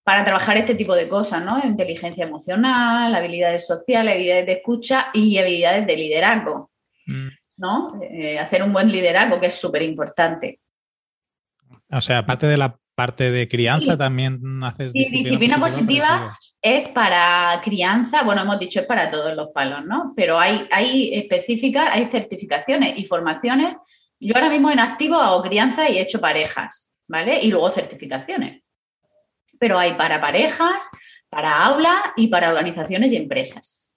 [0.07, 1.59] Para trabajar este tipo de cosas, ¿no?
[1.65, 6.71] Inteligencia emocional, habilidades sociales, habilidades de escucha y habilidades de liderazgo.
[7.07, 7.29] Mm.
[7.57, 7.89] ¿no?
[8.03, 10.61] Eh, hacer un buen liderazgo, que es súper importante.
[11.91, 16.37] O sea, aparte de la parte de crianza, también haces sí, disciplina, positiva.
[16.63, 20.15] es para crianza, bueno, hemos dicho es para todos los palos, ¿no?
[20.17, 23.77] Pero hay, hay específicas, hay certificaciones y formaciones.
[24.19, 27.39] Yo ahora mismo en activo hago crianza y he hecho parejas, ¿vale?
[27.43, 28.63] Y luego certificaciones.
[29.59, 30.91] Pero hay para parejas,
[31.29, 33.93] para aula y para organizaciones y empresas.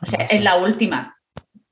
[0.00, 1.18] O sea, es la última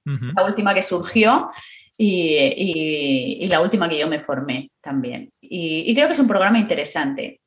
[0.06, 1.50] la última que surgió
[1.98, 5.30] y, la última que yo me formé también.
[5.40, 7.40] Y, creo que es un programa interesante.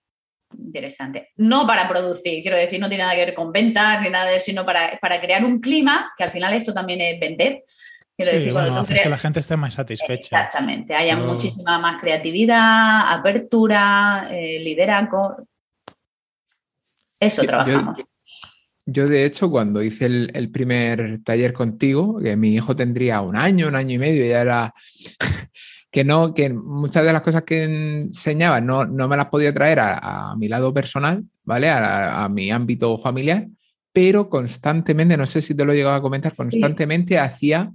[0.58, 1.30] Interesante.
[1.38, 4.38] No para producir, quiero decir, no tiene nada que ver con ventas ni nada de
[4.38, 7.64] eso, sino para, crear un clima, que al final esto también es vender.
[8.18, 10.14] Quiero decir, que la gente esté más satisfecha.
[10.14, 15.48] Exactamente, haya muchísima más creatividad, apertura, eh, liderazgo.
[17.20, 18.00] Eso trabajamos.
[18.92, 23.68] Yo, de hecho, cuando hice el, primer taller contigo, que mi hijo tendría un año,
[23.68, 24.74] un año y medio, ya era
[25.92, 29.80] que no, que muchas de las cosas que enseñaba no, no me las podía traer
[29.80, 31.70] a, mi lado personal, ¿vale?
[31.70, 33.48] A, mi ámbito familiar,
[33.94, 37.72] pero constantemente, no sé si te lo he llegado a comentar, constantemente hacía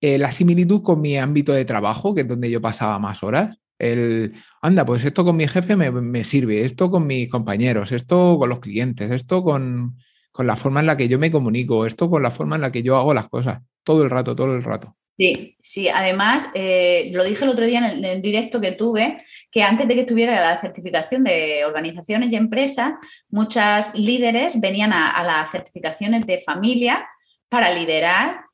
[0.00, 3.56] eh, la similitud con mi ámbito de trabajo, que es donde yo pasaba más horas.
[3.80, 8.36] El, anda, pues esto con mi jefe me, me sirve, esto con mis compañeros, esto
[8.38, 9.96] con los clientes, esto con,
[10.30, 12.72] con la forma en la que yo me comunico, esto con la forma en la
[12.72, 14.96] que yo hago las cosas, todo el rato, todo el rato.
[15.20, 19.18] Sí, sí, además, eh, lo dije el otro día en el, directo que tuve,
[19.50, 22.94] que antes de que estuviera la certificación de organizaciones y empresas,
[23.28, 27.06] muchas líderes venían a, las certificaciones de familia
[27.50, 28.44] para liderar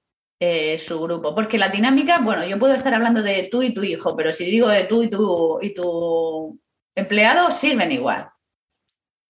[0.41, 1.35] eh, su grupo.
[1.35, 4.45] Porque la dinámica, bueno, yo puedo estar hablando de tú y tu hijo, pero si
[4.45, 6.59] digo de tú y tu, y tu
[6.95, 8.29] empleado, sirven igual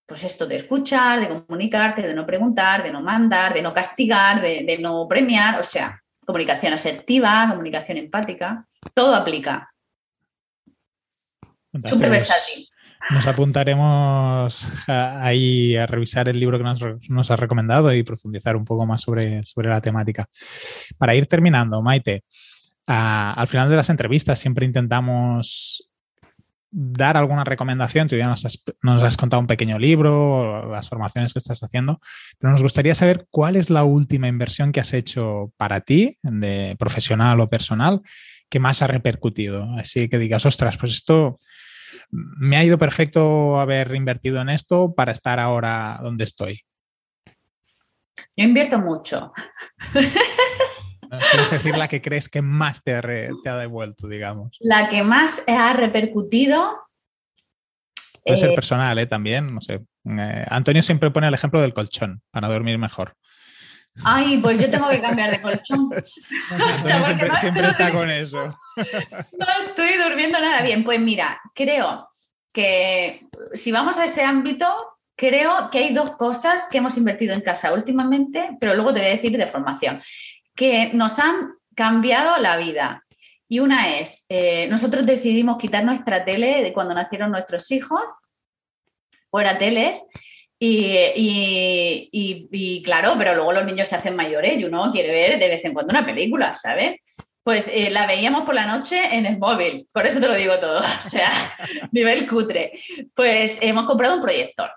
[0.07, 4.41] pues esto de escuchar, de comunicarte, de no preguntar, de no mandar, de no castigar,
[4.41, 9.73] de, no premiar, o sea, comunicación asertiva, comunicación empática, todo aplica.
[11.85, 12.65] Súper versátil.
[13.11, 18.65] Nos apuntaremos ahí a revisar el libro que nos, nos has recomendado y profundizar un
[18.65, 20.29] poco más sobre, sobre la temática.
[20.99, 22.25] Para ir terminando, Maite,
[22.87, 25.89] al final de las entrevistas siempre intentamos
[26.71, 31.63] dar alguna recomendación, tú ya nos has, contado un pequeño libro, las formaciones que estás
[31.63, 32.01] haciendo,
[32.39, 36.77] pero nos gustaría saber cuál es la última inversión que has hecho para ti, de
[36.79, 38.03] profesional o personal,
[38.51, 39.65] que más ha repercutido.
[39.79, 41.39] Así que digas, ostras, pues esto
[42.11, 46.61] me ha ido perfecto haber invertido en esto para estar ahora donde estoy.
[48.37, 49.33] Yo invierto mucho.
[51.31, 54.57] Quieres decir la que crees que más te ha, devuelto, digamos.
[54.61, 56.81] La que más ha repercutido.
[58.25, 59.07] Puede ser eh, personal, ¿eh?
[59.07, 59.85] También, no sé.
[60.05, 63.15] Eh, Antonio siempre pone el ejemplo del colchón para dormir mejor.
[64.05, 65.89] Ay, pues yo tengo que cambiar de colchón.
[67.43, 68.59] siempre, está con eso.
[68.77, 70.85] no estoy durmiendo nada bien.
[70.85, 72.09] Pues mira, creo
[72.53, 74.67] que si vamos a ese ámbito,
[75.17, 79.09] creo que hay dos cosas que hemos invertido en casa últimamente, pero luego te voy
[79.09, 80.03] a decir de formación
[80.55, 83.05] que nos han cambiado la vida.
[83.49, 88.01] Y una es, eh, nosotros decidimos quitar nuestra tele de cuando nacieron nuestros hijos,
[89.31, 90.03] fuera teles,
[90.59, 92.09] y,
[92.51, 95.65] y, claro, pero luego los niños se hacen mayores y uno quiere ver de vez
[95.65, 97.01] en cuando una película, ¿sabes?
[97.43, 100.59] Pues eh, la veíamos por la noche en el móvil, por eso te lo digo
[100.59, 101.31] todo, o sea,
[101.93, 102.73] nivel cutre.
[103.15, 104.71] Pues hemos comprado un proyector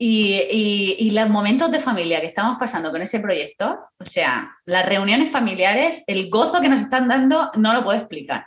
[0.00, 5.30] y, los momentos de familia que estamos pasando con ese proyecto, o sea, las reuniones
[5.30, 8.46] familiares, el gozo que nos están dando, no lo puedo explicar.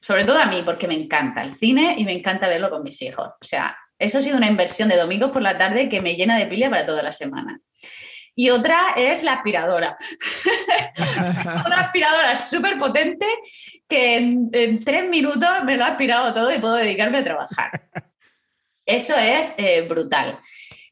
[0.00, 3.00] Sobre todo a mí, porque me encanta el cine y me encanta verlo con mis
[3.02, 3.28] hijos.
[3.28, 6.36] O sea, eso ha sido una inversión de domingos por la tarde que me llena
[6.36, 7.60] de pila para toda la semana.
[8.34, 9.96] Y otra es la aspiradora.
[11.66, 13.26] una aspiradora súper potente
[13.86, 17.88] que en, tres minutos me lo ha aspirado todo y puedo dedicarme a trabajar.
[18.86, 20.40] Eso es eh, brutal.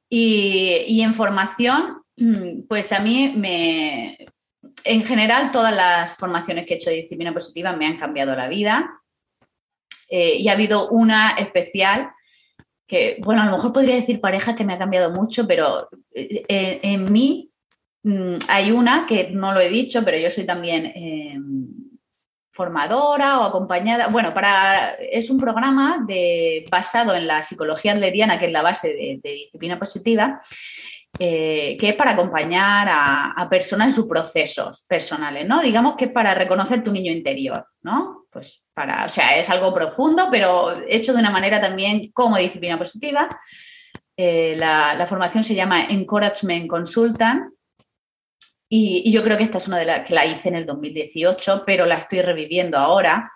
[0.08, 4.18] Y, en formación, mm, pues a mí me,
[4.84, 8.48] en general todas las formaciones que he hecho de disciplina positiva me han cambiado la
[8.48, 9.00] vida.
[10.10, 12.10] Eh, y ha habido una especial
[12.90, 16.42] que, bueno, a lo mejor podría decir pareja que me ha cambiado mucho, pero eh,
[16.48, 17.52] eh, en mí
[18.02, 20.92] mm, hay una que no lo he dicho, pero yo soy también
[22.52, 24.08] formadora o acompañada.
[24.08, 26.04] Bueno, para, es un programa
[26.68, 30.40] basado en la psicología adleriana, que es la base de, disciplina positiva,
[31.18, 35.62] eh, que es para acompañar a, personas en sus procesos personales, ¿no?
[35.62, 38.19] Digamos que es para reconocer tu niño interior, ¿no?
[38.30, 42.78] Pues para, o sea, es algo profundo, pero hecho de una manera también como disciplina
[42.78, 43.28] positiva.
[44.16, 47.52] Eh, la, la, formación se llama Encouragement Consultant
[48.72, 51.64] y, yo creo que esta es una de las que la hice en el 2018,
[51.66, 53.32] pero la estoy reviviendo ahora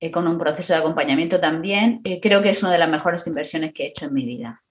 [0.00, 2.00] eh, con un proceso de acompañamiento también.
[2.04, 4.63] Eh, creo que es una de las mejores inversiones que he hecho en mi vida.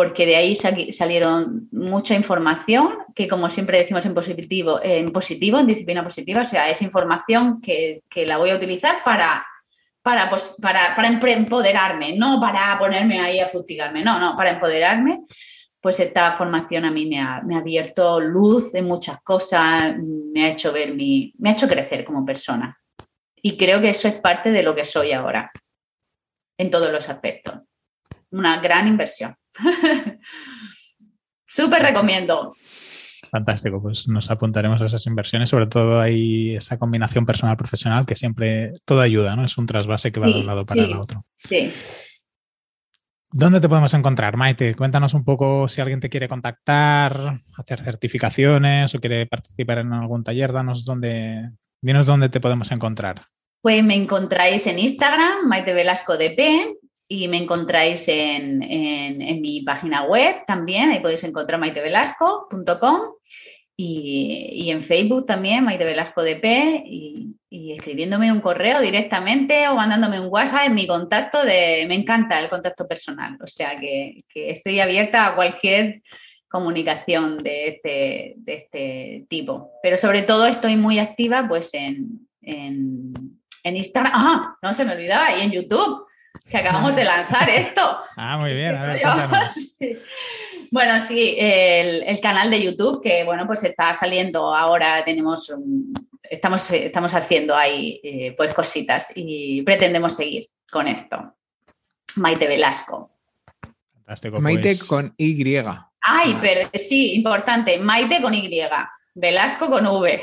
[0.00, 5.66] Porque de ahí salieron mucha información que, como siempre decimos en positivo, en positivo, en
[5.66, 9.44] disciplina positiva, o sea, es información que, que la voy a utilizar para,
[10.00, 15.20] para, pues, para, para empoderarme, no para ponerme ahí a fustigarme, no, no, para empoderarme
[15.82, 20.72] pues esta formación a mí me ha, abierto luz en muchas cosas, me ha hecho
[20.72, 22.80] ver mi, me ha hecho crecer como persona.
[23.36, 25.50] Y creo que eso es parte de lo que soy ahora,
[26.58, 27.54] en todos los aspectos.
[28.30, 29.36] Una gran inversión.
[31.48, 32.54] Súper recomiendo.
[33.30, 38.72] Fantástico, pues nos apuntaremos a esas inversiones, sobre todo hay esa combinación personal-profesional que siempre
[38.84, 39.44] todo ayuda, ¿no?
[39.44, 41.24] Es un trasvase que va de un lado para el otro.
[41.44, 41.72] Sí.
[43.32, 44.74] ¿Dónde te podemos encontrar, Maite?
[44.74, 50.24] Cuéntanos un poco si alguien te quiere contactar, hacer certificaciones o quiere participar en algún
[50.24, 50.52] taller.
[50.52, 51.50] Danos dónde,
[51.80, 53.26] dinos dónde te podemos encontrar.
[53.62, 56.76] Pues me encontráis en Instagram, Maite Velasco DP,
[57.12, 58.60] y me encontráis en,
[59.40, 63.00] mi página web también, ahí podéis encontrar maitevelasco.com
[63.76, 69.74] y, y, en Facebook también, Maite Velasco DP, y, y escribiéndome un correo directamente o
[69.74, 71.84] mandándome un WhatsApp en mi contacto de...
[71.88, 76.02] Me encanta el contacto personal, o sea que, estoy abierta a cualquier
[76.48, 79.72] comunicación de este, de este tipo.
[79.82, 83.14] Pero sobre todo estoy muy activa pues en, en,
[83.64, 84.12] Instagram.
[84.14, 84.56] ¡Ah!
[84.62, 86.06] No se me olvidaba, y en YouTube,
[86.48, 87.82] que acabamos de lanzar esto.
[88.16, 88.76] Ah, muy bien.
[90.72, 95.50] Bueno, sí, el, el, canal de YouTube que, bueno, pues está saliendo ahora, tenemos
[96.30, 101.34] estamos, estamos haciendo ahí eh, pues cositas y pretendemos seguir con esto.
[102.16, 103.10] Maite Velasco.
[103.94, 104.40] Fantástico.
[104.40, 104.84] Maite pues.
[104.84, 105.56] con Y.
[106.02, 107.78] Ay, pero sí, importante.
[107.78, 108.50] Maite con Y.
[109.14, 110.22] Velasco con V.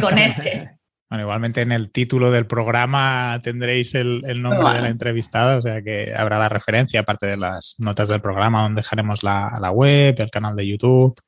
[0.00, 0.74] Con S.
[1.10, 5.80] Bueno, igualmente en el título del programa tendréis el, nombre de la entrevistada, o sea
[5.82, 10.14] que habrá la referencia, aparte de las notas del programa, donde dejaremos la, la web,
[10.18, 11.18] el canal de YouTube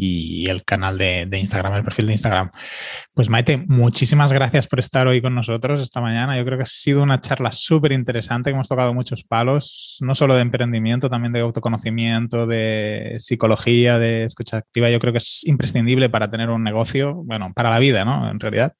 [0.00, 2.50] y el canal de, Instagram, el perfil de Instagram.
[3.12, 6.38] Pues Maite, muchísimas gracias por estar hoy con nosotros esta mañana.
[6.38, 10.14] Yo creo que ha sido una charla súper interesante, que hemos tocado muchos palos, no
[10.14, 14.88] solo de emprendimiento, también de autoconocimiento, de psicología, de escucha activa.
[14.88, 18.30] Yo creo que es imprescindible para tener un negocio, bueno, para la vida, ¿no?
[18.30, 18.74] En realidad.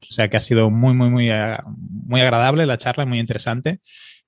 [0.00, 1.30] O sea que ha sido muy, muy, muy,
[2.06, 3.80] muy agradable la charla, muy interesante.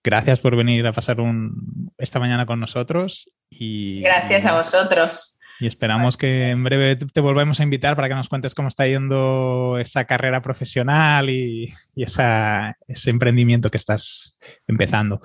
[0.05, 3.31] Gracias por venir a pasar un, esta mañana con nosotros.
[3.51, 5.36] Y, Gracias a vosotros.
[5.59, 8.87] Y esperamos que en breve te volvamos a invitar para que nos cuentes cómo está
[8.87, 15.21] yendo esa carrera profesional y, ese emprendimiento que estás empezando.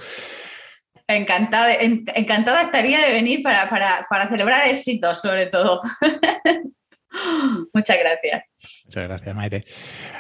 [1.08, 5.82] Encantada, encantada estaría de venir para, celebrar éxitos, sobre todo.
[7.74, 8.44] Muchas gracias.
[8.86, 9.66] Muchas gracias, Maite.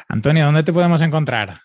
[0.09, 1.57] Antonio, ¿dónde te podemos encontrar?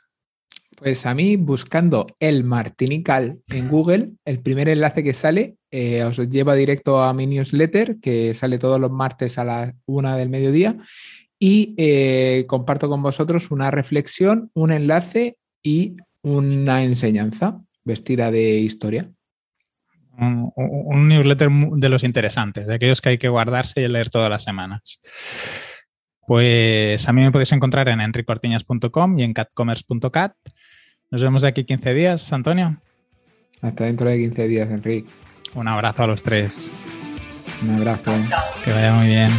[0.77, 6.17] Pues a mí, buscando el Martinical en Google, el primer enlace que sale eh, os
[6.31, 10.77] lleva directo a mi newsletter, que sale todos los martes a las una del mediodía,
[11.39, 19.11] y eh, comparto con vosotros una reflexión, un enlace y una enseñanza vestida de historia.
[20.19, 24.45] Un, newsletter de los interesantes, de aquellos que hay que guardarse y leer todas las
[24.45, 24.99] semanas.
[26.27, 30.35] Pues a mí me podéis encontrar en enricortiñas.com y en catcommerce.cat.
[31.11, 32.81] Nos vemos de aquí 15 días, Antonio.
[33.63, 35.09] Hasta dentro de 15 días, Enrique.
[35.55, 36.73] Un abrazo a los tres.
[37.63, 38.13] Un abrazo.
[38.65, 39.31] Que vaya muy bien.